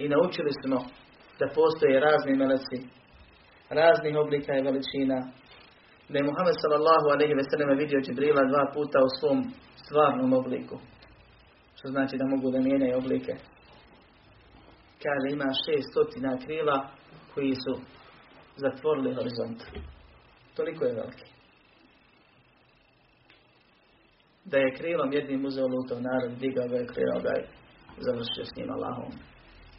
[0.02, 0.78] I naučili smo
[1.40, 2.78] da postoje razni meleci,
[3.78, 5.18] raznih oblika i veličina.
[6.10, 9.38] Da je Muhammed sallallahu alaihi ve sellem vidio Džibrila dva puta u svom
[9.82, 10.76] stvarnom obliku.
[11.76, 13.34] Što znači da mogu da mijenjaju oblike.
[15.04, 16.78] Kaže ima šest stotina krila
[17.34, 17.72] koji su
[18.56, 19.60] zatvorili horizont.
[20.56, 21.39] Toliko je veliki.
[24.44, 27.48] Da je krilom jednim uzeo lutov narod, digao ga je krilom ga je
[27.98, 29.12] završio s njim Allahom.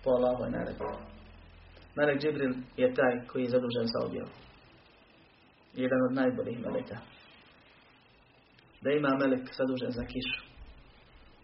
[0.04, 1.12] Po Allahoj naredbi.
[1.96, 4.30] Melek Džibril je taj koji je zadužen za objavu.
[5.74, 6.98] Jedan od najboljih meleka.
[8.82, 10.42] Da ima melek zadužen za kišu.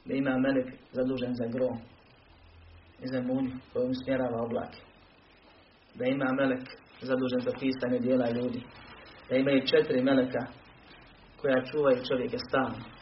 [0.06, 1.78] Da ima melek zadužen za grom.
[3.04, 4.82] I za munju kojom smjerava oblake.
[5.96, 6.66] Da ima melek
[7.02, 8.62] zadužen za pisanje dijela ljudi.
[9.30, 10.44] Da imaju četiri meleka
[11.42, 12.97] koja čuvaju čovjeka stalno.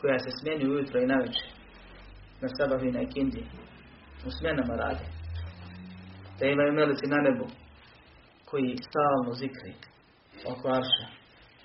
[0.00, 1.48] Koja se smjenju ujutro i navečer.
[2.42, 3.42] Na sabahi na ikindi.
[4.26, 5.06] U smjenama rade
[6.38, 7.46] da imaju meleci na nebu
[8.44, 9.72] koji stalno zikri
[10.52, 11.06] oko arša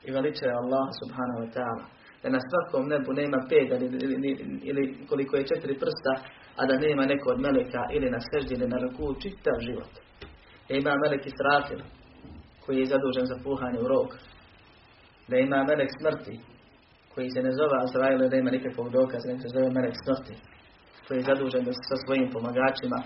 [0.08, 1.86] i veličaju Allah subhanahu wa ta'ala
[2.24, 4.32] da na svakom nebu nema pet ili, ili,
[4.70, 6.14] ili, koliko je četiri prsta
[6.60, 9.94] a da nema neko od meleka ili na seždi ili na ruku čitav život
[10.70, 11.82] da ima melek Israfil
[12.66, 14.10] koji je zadužen za puhanje u rog
[15.28, 16.40] da ima melek smrti
[17.14, 20.36] koji se ne zove Azrael da ima nikakvog dokaza nego se zove melek smrti
[21.06, 23.00] koji je zadužen sa svojim pomagačima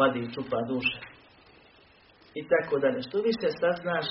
[0.00, 0.98] vadi i čupa duše.
[2.34, 3.02] I tako dalje.
[3.02, 4.06] Što više saznaš,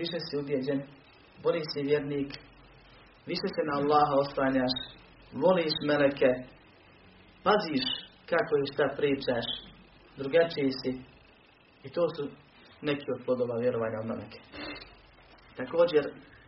[0.00, 0.80] više si ubjeđen,
[1.42, 2.30] bolji si vjernik,
[3.26, 4.74] više se na Allaha oslanjaš,
[5.32, 6.30] voliš meleke,
[7.46, 7.84] paziš
[8.30, 9.46] kako i šta pričaš,
[10.16, 10.92] drugačiji si.
[11.84, 12.22] I to su
[12.82, 14.40] neki od plodova vjerovanja u meleke.
[15.56, 16.04] Također,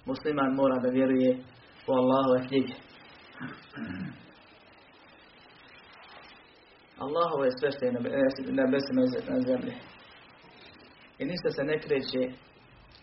[0.06, 1.38] musliman mora da vjeruje
[1.88, 2.74] u Allahove knjige.
[7.04, 7.92] Allahovo je sve što je
[8.60, 9.02] na besima
[9.34, 9.74] na zemlji.
[11.18, 12.22] I ništa se ne kreće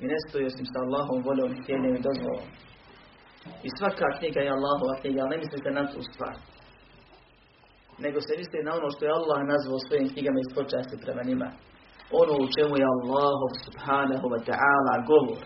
[0.03, 2.47] i ne stoji osim sa Allahom voljom, htjenjem i dozvolom.
[3.67, 6.35] I svaka knjiga je Allahova knjiga, ali ne mislite na tu stvar.
[8.05, 11.47] Nego se mislite na ono što je Allah nazvao svojim knjigama iz počasti prema njima.
[12.21, 15.43] Ono u čemu je Allahov subhanahu wa ta'ala govor.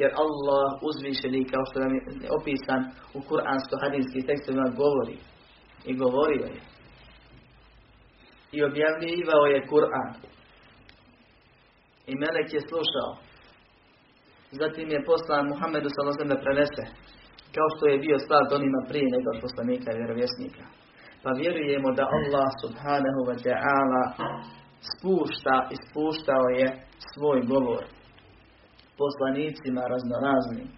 [0.00, 2.00] Jer Allah uzvišeni kao što nam je
[2.38, 2.80] opisan
[3.16, 5.16] u kuransko-hadijskih tekstovima govori.
[5.84, 6.60] I govorio je
[8.52, 10.10] i objavljivao je Kur'an.
[12.06, 13.10] I Melek je slušao.
[14.60, 16.84] Zatim je poslan Muhammedu sallallahu da prenese,
[17.54, 20.64] kao što je bio slat onima prije nego poslanika i vjerovjesnika.
[21.22, 24.02] Pa vjerujemo da Allah subhanahu wa ta'ala
[24.90, 26.66] spušta i spuštao je
[27.12, 27.84] svoj govor
[29.00, 30.68] poslanicima raznoraznim.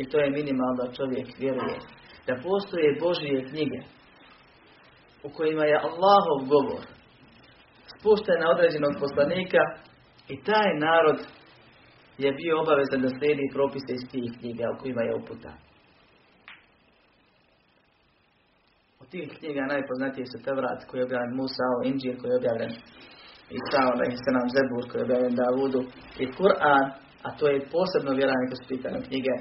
[0.00, 1.78] I to je minimalno da čovjek vjeruje.
[2.26, 3.80] Da postoje Božije knjige
[5.26, 6.84] u kojima je Allahov govor
[7.94, 9.62] spušten na određenog poslanika
[10.32, 11.18] i taj narod
[12.24, 15.52] je bio obavezan da slijedi propise iz tih knjiga u kojima je uputa.
[19.00, 22.72] Od tih knjiga najpoznatiji su Tevrat koji je objavljen Musa, Inđir koji je objavljen
[23.58, 23.90] Isao,
[24.36, 25.82] nam Zebur koji je objavljen Davudu
[26.22, 26.86] i Kur'an,
[27.22, 29.34] a to je posebno vjeranje kroz pitanje knjige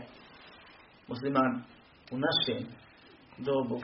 [1.08, 1.52] musliman
[2.14, 2.62] u našem
[3.38, 3.78] dobu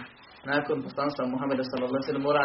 [0.54, 2.44] nakon poslanstva Muhammeda sallallahu mora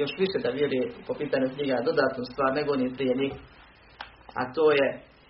[0.00, 3.34] još više da vjeruje po pitanju knjiga dodatnu stvar nego oni prije njih.
[4.40, 4.86] A to je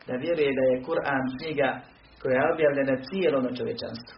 [0.07, 1.71] da vjeruje da je Kur'an knjiga
[2.21, 4.17] koja je objavljena cijelom čovječanstvu.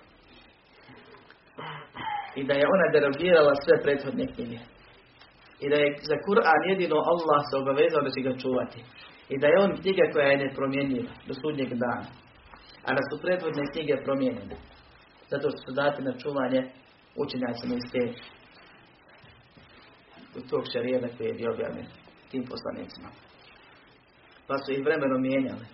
[2.38, 4.58] I da je ona derogirala sve prethodne knjige.
[5.64, 8.80] I da je za Kur'an jedino Allah se obavezao da će ga čuvati.
[9.28, 12.06] I da je on knjiga koja je nepromjenjiva do sudnjeg dana.
[12.86, 14.56] A da su prethodne knjige promijenjene.
[15.30, 16.60] Zato što su dati na čuvanje
[17.16, 18.02] učenjacima iz te
[20.50, 21.86] tog šarijeda koji je bio objavljen
[22.30, 23.08] tim poslanicima.
[24.46, 25.66] Pa su ih vremenom mijenjali.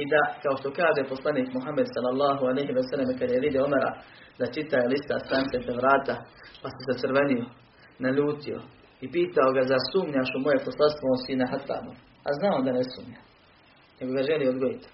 [0.00, 3.92] I da, kao što kaže poslanik Muhammed sallallahu alaihi ve sellem kad je vidio Omera
[4.38, 6.14] da čita lista strance vrata,
[6.62, 7.44] pa se zacrvenio,
[8.04, 8.58] naljutio
[9.04, 11.92] i pitao ga za sumnjaš u moje poslanstvo on sina Hatabu.
[12.24, 13.20] A znao da ne sumnja.
[14.00, 14.88] Nego ga želi odgojiti.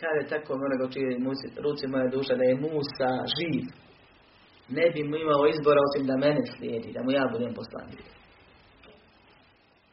[0.00, 1.08] Kaže tako onoga čije
[1.64, 3.64] ruci moja duša da je Musa živ.
[4.68, 8.00] Ne bi mu imao izbora osim da mene slijedi, da mu ja budem poslanik.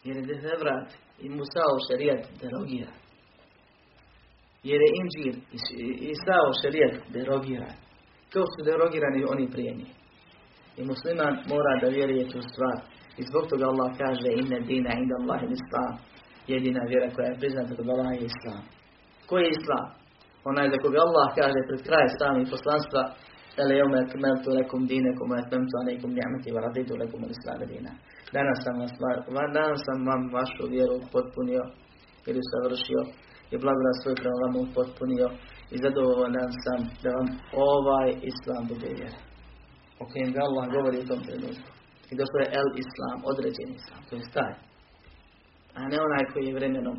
[0.03, 2.91] Jer je Devrat i Musa u šarijat derogira.
[4.63, 5.35] Jer je Inđir
[6.09, 7.69] i Sao šarijat derogira.
[8.33, 9.91] Kao su derogirani oni prije njih.
[10.77, 12.92] I musliman mora da vjeruje tu stvar.
[13.19, 15.93] I zbog toga Allah kaže inne dina inda Allah islam.
[16.51, 18.63] Jedina vjera koja je priznata kod Allah je islam.
[19.29, 19.87] Koji je islam?
[20.49, 23.03] Onaj za koga Allah kaže pred kraj samih poslanstva
[23.61, 27.33] Ele jome akmeltu lekum dinekum a etmemtu alaikum ni'meti wa raditu lekum al
[27.71, 27.91] dina.
[28.33, 28.93] Danas sam, vas,
[29.57, 31.63] danas sam vam vašu vjeru potpunio
[32.29, 33.01] ili savršio
[33.53, 35.27] i blagodat svoj prema vam potpunio
[35.73, 37.29] i zadovoljan sam da vam
[37.69, 39.19] ovaj islam bude vjera.
[40.01, 41.69] O kojem ga Allah govori u tom trenutku.
[42.11, 44.53] I došlo je el islam, određeni islam, to je taj.
[45.77, 46.97] A ne onaj koji je vremenom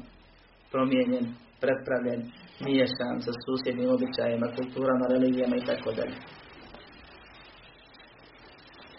[0.72, 1.26] promijenjen,
[1.62, 2.20] prepravljen,
[2.64, 6.16] miješan sa susjednim običajima, kulturama, religijama i tako dalje.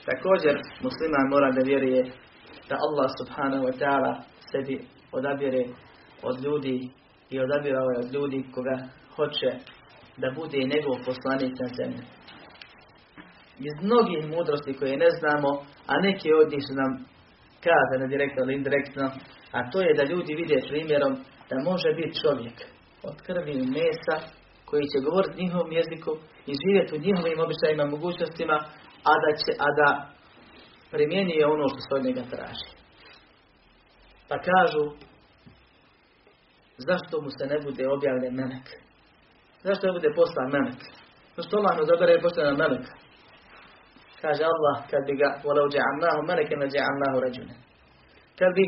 [0.10, 2.01] Također, musliman mora da vjeruje
[2.70, 4.12] da Allah subhanahu wa ta'ala
[4.51, 4.76] sebi
[5.12, 5.64] odabire
[6.24, 6.89] od ljudi
[7.30, 8.78] i odabirao je od ljudi koga
[9.16, 9.51] hoće
[10.18, 12.03] da bude njegov poslanik na zemlji.
[13.60, 15.49] Iz mnogih mudrosti koje ne znamo,
[15.88, 16.91] a neki od njih su nam
[17.66, 19.06] kazane direktno ili indirektno,
[19.51, 21.14] a to je da ljudi vide primjerom
[21.49, 22.58] da može biti čovjek
[23.03, 24.18] od krvi i mesa
[24.66, 26.12] koji će govoriti njihovom jeziku
[26.49, 28.58] i živjeti u njihovim običajima, mogućnostima,
[29.12, 29.89] a da, će, a da
[30.91, 32.70] primjenjuje ono što se njega traži.
[34.30, 34.84] Pa kažu,
[36.78, 38.68] zašto mu se ne bude objavljen melek?
[39.64, 40.82] Zašto ne bude poslan melek?
[41.36, 42.86] Zašto Allah ne i poslan melek?
[44.26, 47.55] Kaže Allah, kad bi ga volau dja'annahu meleke ne dja'annahu rađune.
[48.39, 48.63] Kad bi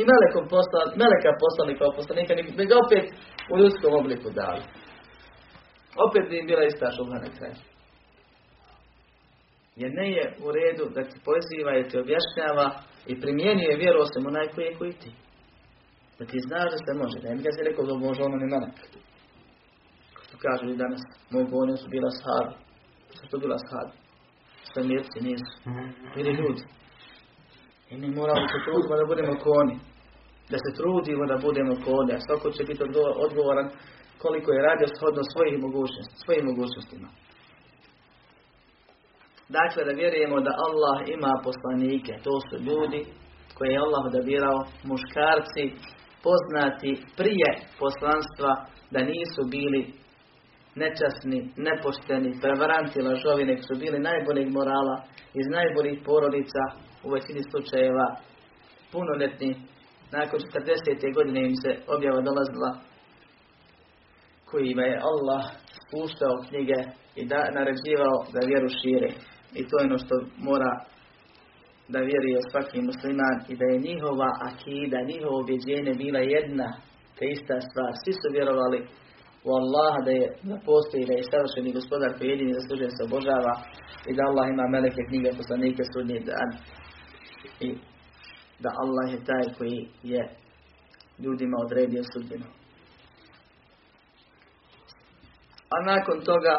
[0.00, 3.06] i melekom poslali, meleka poslali kao poslanika, bi ga opet
[3.52, 4.62] u ljudskom obliku dali.
[6.06, 7.58] Opet bi im bila ista šubha na kraju.
[9.80, 12.66] Jer ne je u redu da ti poziva i ti objašnjava
[13.10, 15.10] i primjenjuje vjeru osim onaj koji je koji ti.
[16.18, 17.16] Da ti znaš da se može.
[17.22, 18.78] Da ne si rekao da može ono melek.
[20.14, 21.02] Kao što kažu i danas,
[21.32, 22.54] moji bolni su bila sahabi.
[23.14, 24.05] Što su bila sahabi?
[24.76, 25.54] Sve mjerci nisu.
[26.14, 26.62] Bili ljudi.
[27.90, 29.76] I mi moramo se trudimo da budemo koni.
[30.50, 32.10] Da se trudimo da budemo koni.
[32.14, 32.82] A svako će biti
[33.26, 33.68] odgovoran
[34.22, 37.08] koliko je radio shodno svojih mogućnosti, svojim mogućnostima.
[39.58, 42.12] Dakle, da vjerujemo da Allah ima poslanike.
[42.26, 43.00] To su ljudi
[43.56, 44.58] koje je Allah odabirao,
[44.90, 45.64] muškarci,
[46.26, 47.50] poznati prije
[47.82, 48.52] poslanstva,
[48.94, 49.80] da nisu bili
[50.76, 54.96] nečasni, nepošteni, prevaranti, lažovi, nek su bili najboljeg morala,
[55.40, 56.62] iz najboljih porodica,
[57.04, 58.06] u većini slučajeva
[58.92, 59.50] punoljetni,
[60.12, 61.14] nakon 40.
[61.14, 62.70] godine im se objava dolazila
[64.50, 65.44] kojima je Allah
[65.78, 66.78] spuštao knjige
[67.20, 69.10] i da, naređivao da vjeru šire.
[69.58, 70.14] I to je ono što
[70.48, 70.72] mora
[71.92, 76.68] da vjeruje svaki musliman i da je njihova akida, njihovo objeđenje bila jedna
[77.16, 77.92] te ista stvar.
[78.02, 78.78] Svi su vjerovali
[79.48, 83.54] u Allaha da je da postoji, da je savršeni gospodar koji jedini zaslužen se obožava
[84.08, 86.50] i da Allah ima meleke knjige poslanike sudnji dan
[87.66, 87.68] i
[88.62, 89.80] da Allah je taj koji
[90.12, 90.22] je
[91.24, 92.48] ljudima odredio sudbinu.
[95.74, 96.54] A nakon toga,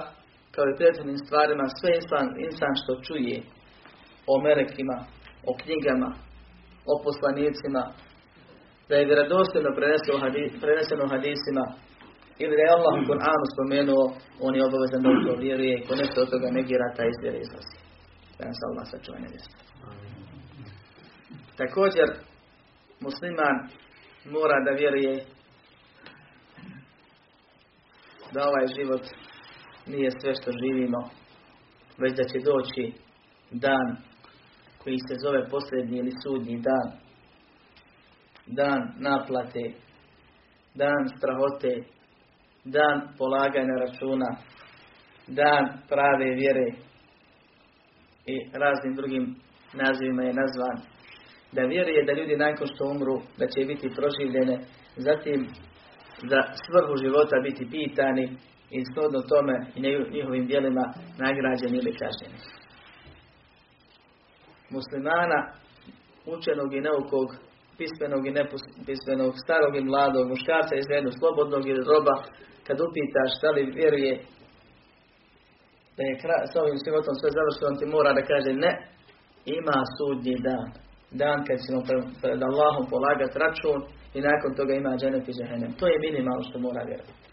[0.54, 3.38] kao i prethodnim stvarima, sve insan, insan što čuje
[4.32, 4.98] o melekima,
[5.50, 6.10] o knjigama,
[6.92, 7.84] o poslanicima,
[8.90, 9.70] da je vjerodostojno
[10.62, 11.66] preneseno u hadisima,
[12.40, 14.04] ili da je Allah u Kur'anu spomenuo,
[14.46, 17.78] on je obavezan da to vjeruje i ko nešto od toga negira, taj iz izlazi.
[18.38, 19.18] Da nas Allah sačuva.
[21.58, 22.08] Također,
[23.00, 23.58] musliman
[24.26, 25.26] mora da vjeruje
[28.34, 29.04] da ovaj život
[29.88, 31.10] nije sve što živimo,
[31.98, 32.94] već da će doći
[33.52, 33.98] dan
[34.84, 36.88] koji se zove posljednji ili sudnji dan.
[38.48, 39.66] Dan naplate,
[40.76, 41.97] dan strahote,
[42.76, 44.30] dan polaganja računa,
[45.28, 46.68] dan prave vjere
[48.26, 49.36] i raznim drugim
[49.74, 50.78] nazivima je nazvan.
[51.52, 54.58] Da vjeruje da ljudi nakon što umru, da će biti proživljene,
[54.96, 55.48] zatim
[56.32, 58.26] za svrhu života biti pitani
[58.72, 59.80] i shodno tome i
[60.16, 60.86] njihovim djelima
[61.24, 62.40] nagrađeni ili kažnjeni.
[64.70, 65.40] Muslimana,
[66.26, 67.28] učenog i neukog,
[67.78, 72.16] pismenog i nepismenog, starog i mladog, muškarca i ženu, slobodnog ili roba,
[72.68, 74.14] kad upitaš da li vjeruje
[75.98, 76.16] da je
[76.52, 78.72] s ovim životom sve završeno, on ti mora da kaže ne,
[79.58, 80.68] ima sudnji dan.
[81.22, 81.80] Dan kad ćemo
[82.22, 83.80] pred Allahom polagati račun
[84.18, 85.72] i nakon toga ima dženet i džehennem.
[85.80, 87.24] To je minimalno što mora vjerovati.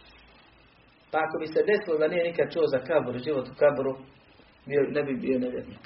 [1.10, 3.92] Pa ako bi se desilo da nije nikad čuo za kabur, život u kaburu,
[4.96, 5.84] ne bi bio nevjernik.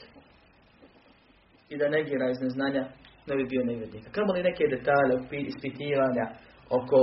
[1.72, 2.84] I da negira iz neznanja,
[3.28, 4.04] ne bi bio nevjernik.
[4.16, 5.14] Kamo li neke detalje,
[5.52, 6.26] ispitivanja
[6.78, 7.00] oko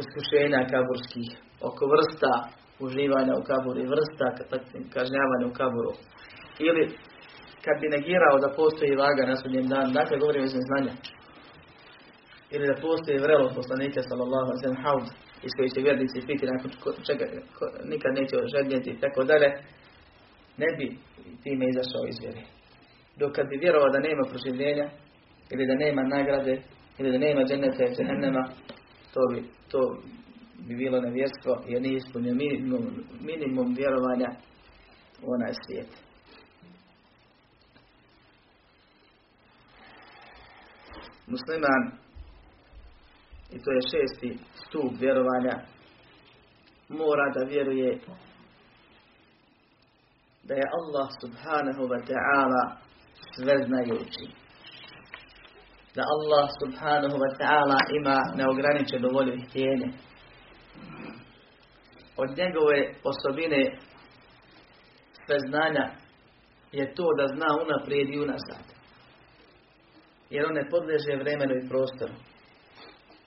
[0.00, 1.28] uskušenja kaburskih,
[1.68, 2.32] oko vrsta
[2.86, 4.26] uživanja u kaburu i vrsta
[4.94, 5.92] kažnjavanja u kaburu.
[6.68, 6.84] Ili
[7.64, 10.94] kad bi negirao da postoji vaga na sudnjem danu, dakle govorimo iz neznanja.
[12.54, 15.06] Ili da postoji vrelo poslanika sallallahu alaihi haud
[15.46, 16.70] iz koji će vjernici piti nakon
[17.08, 17.24] čega
[17.92, 19.48] nikad neće ožednjeti i tako dalje,
[20.62, 20.86] ne bi
[21.42, 22.42] time izašao iz vjeri.
[23.20, 24.86] Dok kad bi vjerovao da nema proživljenja,
[25.52, 26.54] ili da nema nagrade,
[26.98, 28.42] ili da nema dženeta i džehennema,
[29.12, 29.96] to bi, to
[30.66, 34.30] bi bilo nevjerstvo jer nije ispunio minimum, minimum vjerovanja
[35.22, 35.88] u onaj svijet.
[41.26, 41.82] Musliman,
[43.52, 45.54] i to je šesti stup vjerovanja,
[46.88, 48.00] mora da vjeruje
[50.42, 52.76] da je Allah subhanahu wa ta'ala
[53.34, 54.41] sve znajući.
[55.96, 59.88] Da Allah subhanahu wa ta'ala ima neograničenu volju i htjenje.
[62.16, 62.78] Od njegove
[63.10, 63.62] osobine
[65.24, 65.84] sve znanja
[66.72, 68.64] je to da zna unaprijed i unazad.
[70.30, 72.14] Jer on ne podleže vremenu i prostoru.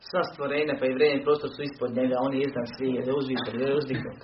[0.10, 3.14] Sva stvorenja pa i vreme i prostor su ispod njega, on je iznad svi, je
[3.20, 4.22] uzvišen, je uzdignut.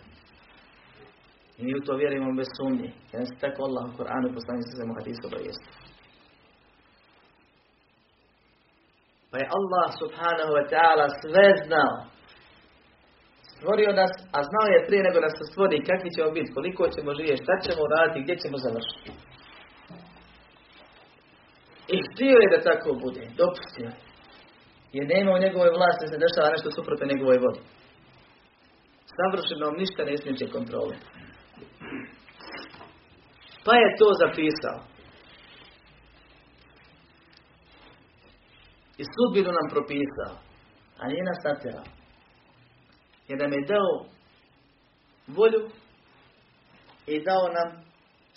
[1.57, 2.89] I mi u to vjerujemo bez sumnje.
[3.11, 5.27] Jer se tako Allah u Koranu poslani se mu hadisu
[9.32, 11.95] Pa je Allah subhanahu wa ta'ala sve znao.
[13.53, 17.09] Stvorio nas, a znao je prije nego nas se stvori kakvi ćemo biti, koliko ćemo
[17.17, 19.11] živjeti, šta ćemo raditi, gdje ćemo završiti.
[21.95, 23.91] I htio je da tako bude, dopustio.
[24.95, 27.61] Jer nema u njegovoj vlasti se dešava nešto suprotno njegovoj vodi.
[29.17, 30.95] Savršeno ništa ne smije kontrole.
[33.65, 34.77] Pa je to zapisao.
[39.02, 40.34] I sudbinu nam propisao.
[40.99, 41.88] A nije nas natjerao.
[43.28, 43.91] Jer nam je dao
[45.38, 45.64] volju
[47.08, 47.68] i dao nam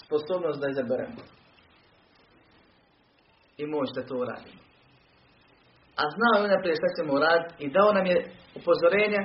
[0.05, 1.23] sposobnost da izaberemo.
[3.61, 4.63] I moć da to uradimo.
[6.01, 8.19] A znao je unaprijed šta ćemo uraditi i dao nam je
[8.59, 9.23] upozorenja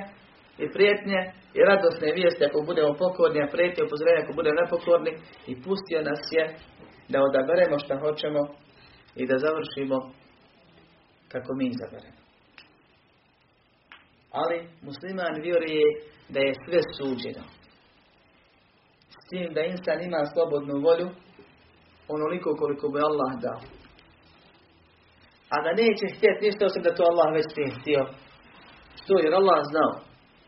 [0.62, 1.20] i prijetnje
[1.56, 5.12] i radosne vijesti ako budemo pokorni, a prijetnje upozorenja ako budemo nepokorni
[5.50, 6.44] i pustio nas je
[7.12, 8.42] da odaberemo šta hoćemo
[9.20, 9.96] i da završimo
[11.32, 12.20] kako mi izaberemo.
[14.32, 15.84] Ali musliman vjeruje
[16.28, 17.44] da je sve suđeno.
[19.22, 21.08] S tim da insan ima slobodnu volju
[22.08, 23.60] onoliko koliko bi Allah dao.
[25.54, 28.02] A da neće htjeti ništa osim da to Allah već nije htio.
[29.00, 29.92] Što jer Allah znao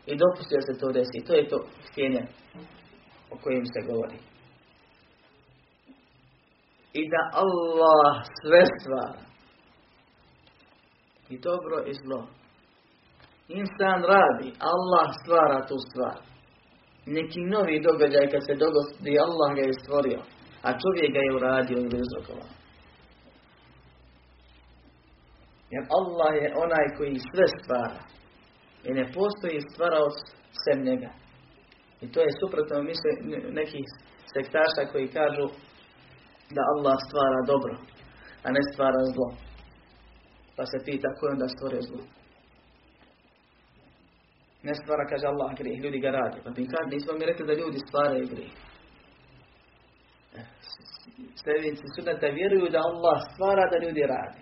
[0.05, 1.25] i dopustio se to desi.
[1.27, 2.23] To je to htjenje
[3.33, 4.17] o kojem se govori.
[6.93, 9.32] I da Allah sve stvara.
[11.29, 12.27] I dobro i zlo.
[13.47, 16.17] Insan radi, Allah stvara tu stvar.
[17.05, 20.19] Neki novi događaj kad se dogodi, Allah ga je stvorio.
[20.67, 22.49] A čovjek ga je uradio ili uzrokovao.
[25.73, 28.01] Jer Allah je onaj koji sve stvara.
[28.87, 30.07] I ne postoji stvarao
[30.63, 31.11] sem njega.
[32.01, 33.11] I to je suprotno misle
[33.59, 33.85] nekih
[34.33, 35.45] sektaša koji kažu
[36.55, 37.73] da Allah stvara dobro,
[38.45, 39.52] a ne stvara zlo.
[40.56, 42.02] Pa se pita ko je onda stvorio zlo.
[44.62, 46.38] Ne stvara, kaže Allah, grijeh, ljudi ga radi.
[46.44, 48.52] Pa mi kaže, nismo mi rekli da ljudi stvaraju grijeh.
[50.38, 50.40] E,
[51.42, 54.40] sljednici sunata vjeruju da Allah stvara da ljudi radi.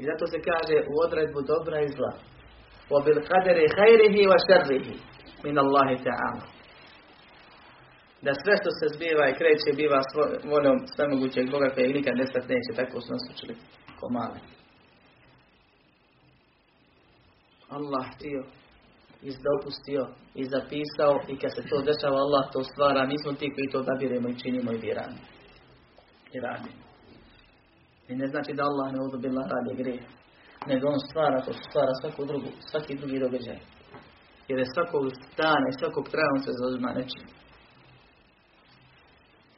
[0.00, 2.12] I zato se kaže u odredbu dobra i zla.
[2.92, 4.86] وَبِالْقَدَرِ خَيْرِهِ وَشَرِّهِ
[5.46, 6.38] مِنَ اللَّهِ تَعَالَ
[8.25, 9.99] da sve što se zbiva i kreće biva
[10.51, 13.55] voljom svemogućeg Boga koji nikad nestat neće, tako su nas učili
[13.99, 14.39] ko mali.
[17.69, 18.43] Allah htio
[19.21, 20.03] i dopustio
[20.35, 23.79] i zapisao i kad se to dešava Allah to stvara, mi smo ti koji to
[23.79, 25.19] odabiremo i činimo i biramo.
[26.33, 26.83] I radimo.
[28.07, 30.03] I ne znači da Allah ne odobila radi grije.
[30.67, 33.59] Nego on stvara to stvara svaku drugu, svaki drugi događaj.
[34.47, 35.03] Jer je svakog
[35.37, 37.25] dana i svakog traja on se zauzima nečim.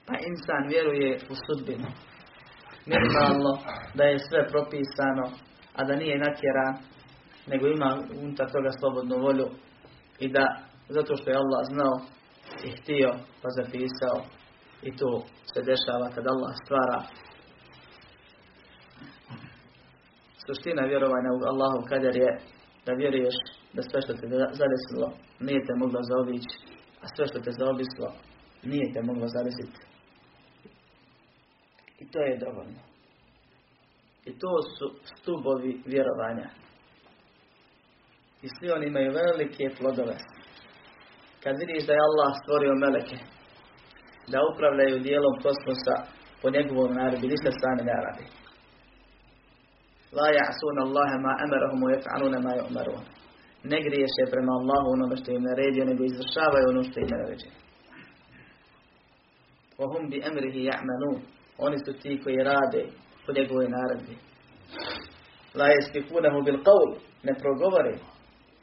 [0.09, 1.89] Pa insan vjeruje u sudbinu.
[2.93, 3.53] Normalno
[3.93, 5.25] da je sve propisano,
[5.77, 6.73] a da nije natjeran,
[7.47, 7.91] nego ima
[8.21, 9.47] unutar toga slobodnu volju
[10.19, 10.45] i da
[10.89, 11.95] zato što je Allah znao
[12.67, 13.09] i htio
[13.41, 14.17] pa zapisao
[14.87, 15.11] i to
[15.53, 16.99] se dešava kad Allah stvara
[20.45, 22.31] Suština vjerovanja u Allahu kader je
[22.85, 23.37] da vjeruješ
[23.73, 24.27] da sve što te
[24.61, 25.07] zadesilo
[25.39, 26.55] nije te moglo zaobići,
[27.03, 28.07] a sve što te zaobislo
[28.63, 29.88] nije te moglo zadesiti.
[31.99, 32.81] I to je dovoljno.
[34.25, 36.49] I to su stubovi vjerovanja.
[38.41, 40.17] I svi oni imaju velike plodove.
[41.43, 43.17] Kad vidiš da je Allah stvorio meleke,
[44.31, 45.95] da upravljaju dijelom kosmosa
[46.41, 48.25] po njegovom naredbi, ništa sami ne radi.
[50.17, 53.03] La ja'suna Allahe ma amarahum wa yaf'aluna ma yu'marun.
[53.71, 57.51] Ne griješe prema Allahu onome što im naredio, nego izvršavaju ono što im naredio.
[59.79, 61.17] Wa hum bi amrihi ya'malun.
[61.59, 62.83] Oni su ti koji rade
[63.25, 64.15] po njegovoj naredbi.
[65.59, 66.89] La yasbiqunahu bil qawl.
[67.23, 67.93] Ne progovore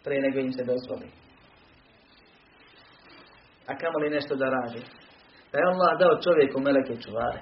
[0.04, 1.08] prije nego im se dozvoli.
[3.66, 4.82] A kamo li nešto da radi?
[5.50, 7.40] Pa je Allah dao čovjeku meleke čuvare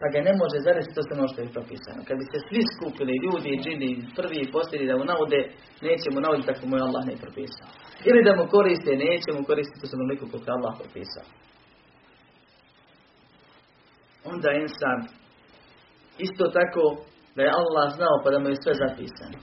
[0.00, 2.00] pa ga ne može zaresiti to ono što je propisano.
[2.08, 5.40] Kad bi se svi skupili, ljudi i džini, prvi i posljednji da mu naude,
[5.86, 7.68] neće mu nauditi tako mu je Allah ne propisao.
[8.08, 11.26] Ili da mu koriste, neće mu koristiti to onoliko koliko Allah propisao.
[14.32, 15.00] Onda insan
[16.18, 16.84] isto tako
[17.36, 19.38] Da je Allah znao pa da mu je sve zapisano.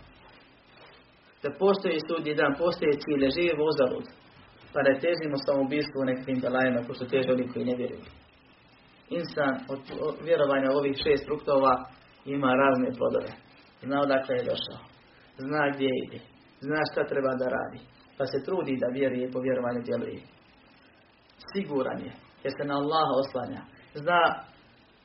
[1.43, 4.05] Da postoji sudnji dan, postoji cilj, ne živimo uzalud.
[4.73, 8.09] Pa da težimo samobistvu u nekim belajima, ko što teže oni koji ne vjeruju.
[9.19, 9.81] Insan od
[10.27, 11.73] vjerovanja ovih šest fruktova
[12.36, 13.31] ima razne plodove.
[13.86, 14.81] Zna odakle je došao.
[15.45, 16.19] Zna gdje ide.
[16.65, 17.79] Zna šta treba da radi.
[18.17, 20.19] Pa se trudi da vjeruje po vjerovanju djeluje.
[21.51, 22.13] Siguran je.
[22.43, 23.61] Jer se na Allaha oslanja.
[24.01, 24.19] Zna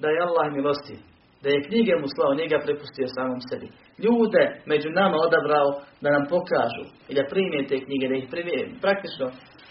[0.01, 0.97] da je Allah milosti.
[1.43, 3.69] Da je knjige mu slao, nije ga prepustio samom sebi.
[4.05, 5.69] Ljude među nama odabrao
[6.03, 9.27] da nam pokažu i da primije te knjige, da ih primijeni, praktično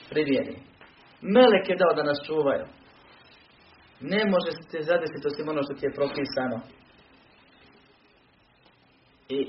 [0.10, 0.56] primijeni.
[1.22, 2.66] Melek je dao da nas čuvaju.
[4.02, 6.58] Ne može se zadesiti osim ono što ti je propisano.
[9.30, 9.40] I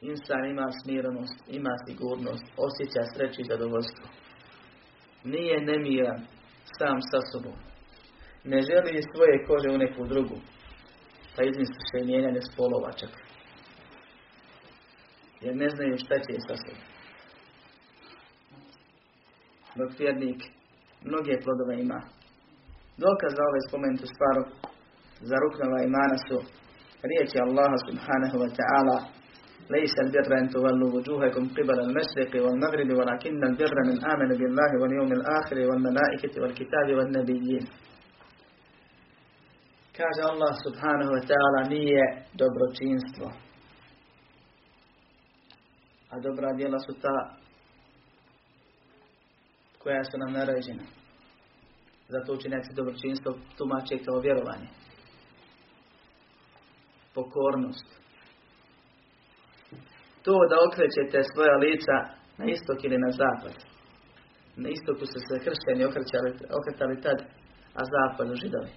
[0.00, 4.06] insan ima smirenost, ima sigurnost, osjeća sreću i zadovoljstvo.
[5.24, 6.20] Nije nemiran
[6.78, 7.71] sam sa sobom
[8.43, 10.37] Ne želi svoje kože u neku drugu.
[11.35, 13.13] Pa izmisliše i mijenjanje spolova čak.
[15.41, 16.83] Jer ne znaju šta će sa sobom.
[19.77, 20.39] Dok vjernik
[21.07, 21.99] mnoge plodove ima.
[23.05, 24.43] Dokaz za ove spomenutu stvaru
[25.29, 26.37] za ruknova imana su
[27.09, 28.97] riječi Allaha subhanahu wa ta'ala
[29.75, 35.57] ليس البر أن تولوا وجوهكم قبل المشرق والمغرب ولكن البر من آمن بالله واليوم الآخر
[35.69, 37.63] والملائكة والكتاب والنبيين
[39.96, 43.26] Kaže Allah subhanahu wa ta'ala nije dobročinstvo.
[46.10, 47.36] A dobra djela su ta
[49.82, 50.82] koja su nam naređena.
[52.08, 54.68] Zato učinjaci dobročinstvo tumače kao vjerovanje.
[57.14, 57.88] Pokornost.
[60.24, 61.96] To da okrećete svoja lica
[62.38, 63.56] na istok ili na zapad.
[64.56, 65.84] Na istoku su se kršćani
[66.58, 67.18] okretali tad,
[67.74, 68.72] a zapadu židovi.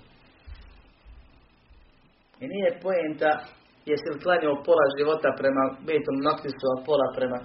[2.43, 3.31] I nije poenta
[3.89, 7.39] jesi li klanjao pola života prema Betom Noktisu, a pola prema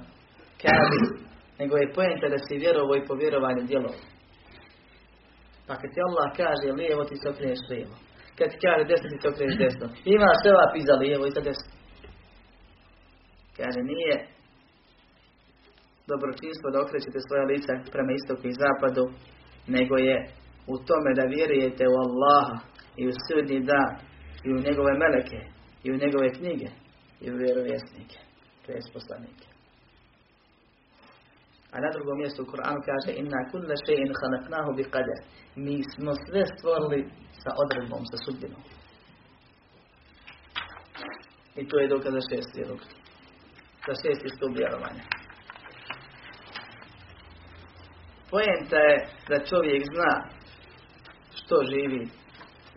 [0.62, 1.01] Kabi,
[1.61, 3.93] nego je poenta da si vjerovo i povjerovanje djelo.
[5.66, 7.95] Pa kad ti Allah kaže lijevo, ti se okreneš lijevo.
[8.38, 9.16] Kad ti kaže desno, ti
[9.53, 9.86] se desno.
[10.16, 11.70] Ima sevap iza lijevo i za desno.
[13.59, 14.14] Kaže, nije
[16.11, 19.05] dobročinstvo da okrećete svoja lica prema istoku i zapadu,
[19.76, 20.16] nego je
[20.72, 22.57] u tome da vjerujete u Allaha
[23.01, 23.93] i u sudnji dan
[24.45, 25.41] i u njegove meleke
[25.84, 26.68] i u njegove knjige
[27.20, 28.18] i u vjerovjesnike,
[28.66, 29.47] to je poslanike.
[31.72, 35.18] A na drugom mjestu u Kur'anu kaže Inna kulle še'in khalaqnahu bi qadar.
[35.64, 37.01] Mi smo sve stvorili
[37.43, 38.62] sa odredbom, sa sudbinom.
[41.57, 42.80] I to je dokaz za šesti rok.
[43.86, 45.05] Za šesti stup vjerovanja.
[48.30, 48.97] Poenta je
[49.28, 50.12] da čovjek zna
[51.34, 52.03] što živi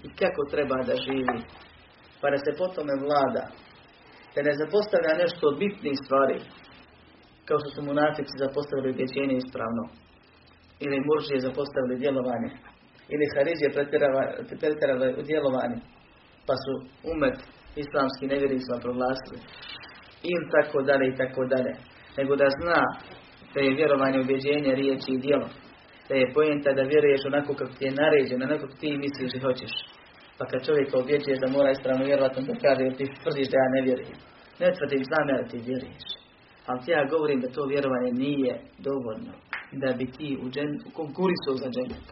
[0.03, 1.39] i kako treba da živi,
[2.23, 3.43] pa da se po tome vlada,
[4.33, 6.37] da ne zapostavlja nešto od bitnih stvari,
[7.47, 9.83] kao što su munafici zapostavili objeđenje ispravno,
[10.85, 12.49] ili muržije zapostavili djelovanje,
[13.13, 13.69] ili harizije
[14.61, 15.79] pretjerali u djelovanju,
[16.47, 16.73] pa su
[17.13, 17.37] umet
[17.83, 19.39] islamski nevjericima proglasili,
[20.31, 21.73] ili tako dalje i tako dalje,
[22.17, 22.81] nego da zna
[23.53, 25.47] da je vjerovanje, objeđenje, riječi i djelo,
[26.09, 29.43] da je pojenta da vjeruješ onako kako ti je naređeno, onako kako ti misliš i
[29.45, 29.73] hoćeš.
[30.43, 33.81] Pa kad čovjek objeđuje da mora ispravno vjerovati, onda kaže, ti tvrdiš da ja ne
[33.87, 34.17] vjerujem.
[34.61, 36.05] Ne tvrdim, znam ja da ti vjeruješ.
[36.67, 38.53] Ali ti ja govorim da to vjerovanje nije
[38.87, 39.33] dovoljno.
[39.81, 40.47] Da bi ti u
[40.99, 42.05] konkurisao za džennet.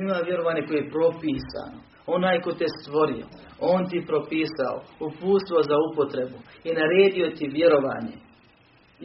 [0.00, 1.78] Ima vjerovanje koje je propisano.
[2.16, 3.26] Onaj ko te stvorio,
[3.60, 4.76] on ti propisao
[5.06, 8.16] upustvo za upotrebu i naredio ti vjerovanje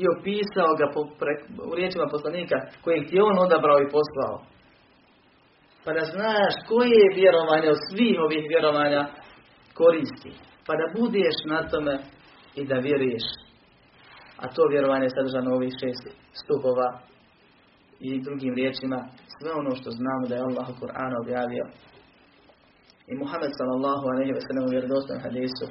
[0.02, 1.34] i opisao ga po, pre,
[1.72, 4.36] u riječima poslanika kojeg ti on odabrao i poslao.
[5.90, 9.02] Pa da znaš koje je vjerovanje od svih ovih vjerovanja
[9.80, 10.32] koristi.
[10.66, 11.96] Pa da budeš na tome
[12.60, 13.26] i da vjeruješ.
[14.42, 16.04] A to vjerovanje je sadržano ovih šest
[16.42, 16.90] stupova
[18.08, 19.00] i drugim riječima
[19.36, 21.66] sve ono što znamo da je Allah u Kur'anu objavio.
[23.12, 25.66] I Muhammed sallallahu alaihi wa sallam u hadisu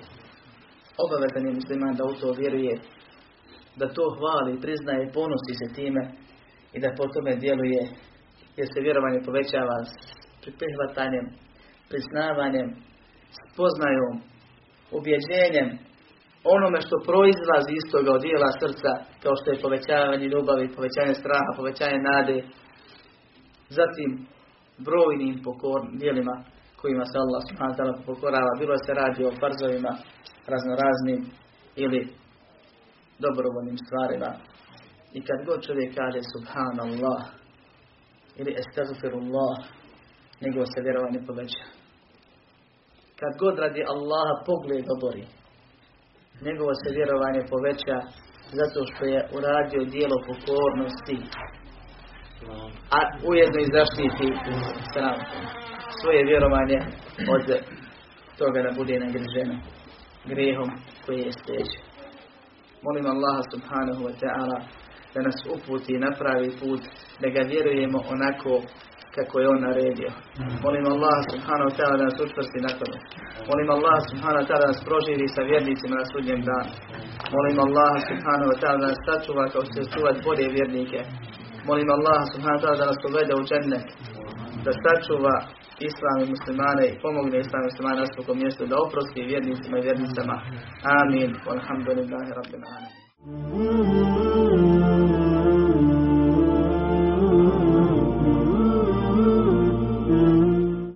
[1.04, 2.74] obavezan je musliman da u to vjeruje
[3.80, 6.02] da to hvali, priznaje, ponosi se time
[6.74, 7.82] i da po tome djeluje
[8.58, 9.94] jer se vjerovanje povećava s
[10.58, 11.26] prihvatanjem,
[11.90, 12.68] priznavanjem,
[13.36, 14.14] spoznajom,
[14.98, 15.68] ubjeđenjem,
[16.54, 18.92] onome što proizlazi iz toga od dijela srca,
[19.22, 22.36] kao što je povećavanje ljubavi, povećanje straha, povećanje nade,
[23.78, 24.10] zatim
[24.86, 26.36] brojnim pokor, dijelima
[26.80, 29.92] kojima se Allah subhanahu pokorava, bilo se radi o farzovima
[30.52, 31.20] raznoraznim
[31.84, 32.00] ili
[33.24, 34.30] dobrovoljnim stvarima.
[35.16, 37.37] I kad god čovjek kaže subhanallah
[38.40, 39.56] ili estagfirullah,
[40.40, 41.64] nego se vjerovanje poveća.
[43.20, 45.24] kad god radi Allaha pogled obori.
[46.46, 47.96] Njegovo se vjerovanje poveća
[48.58, 51.18] zato što je uradio dijelo pokornosti,
[52.98, 54.28] a ujedno i zaštiti
[54.92, 55.18] sram
[56.00, 56.78] svoje vjerovanje
[57.34, 57.44] od
[58.38, 59.56] toga da bude nagriženo
[60.30, 60.70] grehom
[61.06, 61.82] koji je steđen.
[62.86, 64.58] Molim Allaha subhanahu wa ta'ala
[65.14, 66.82] da nas uputi na pravi put,
[67.20, 68.52] da ga vjerujemo onako
[69.16, 70.10] kako je on naredio.
[70.64, 72.98] Molim Allah subhanahu wa ta'ala da nas učvrsti na tome.
[73.50, 76.72] Molim Allah subhanahu wa ta'ala da nas proživi sa vjernicima na sudnjem danu.
[77.36, 81.00] Molim Allah subhanahu wa ta'ala da nas sačuva kao što se čuvat bolje vjernike.
[81.68, 83.88] Molim Allah subhanahu wa ta'ala da nas uvede u džennet.
[84.64, 85.36] Da sačuva
[85.90, 89.84] islam i muslimane i pomogne islam i muslimane na svakom mjestu da oprosti vjernicima i
[89.86, 90.36] vjernicama.
[91.00, 91.30] Amin.
[91.46, 94.67] Walhamdulillahi rabbil alamin.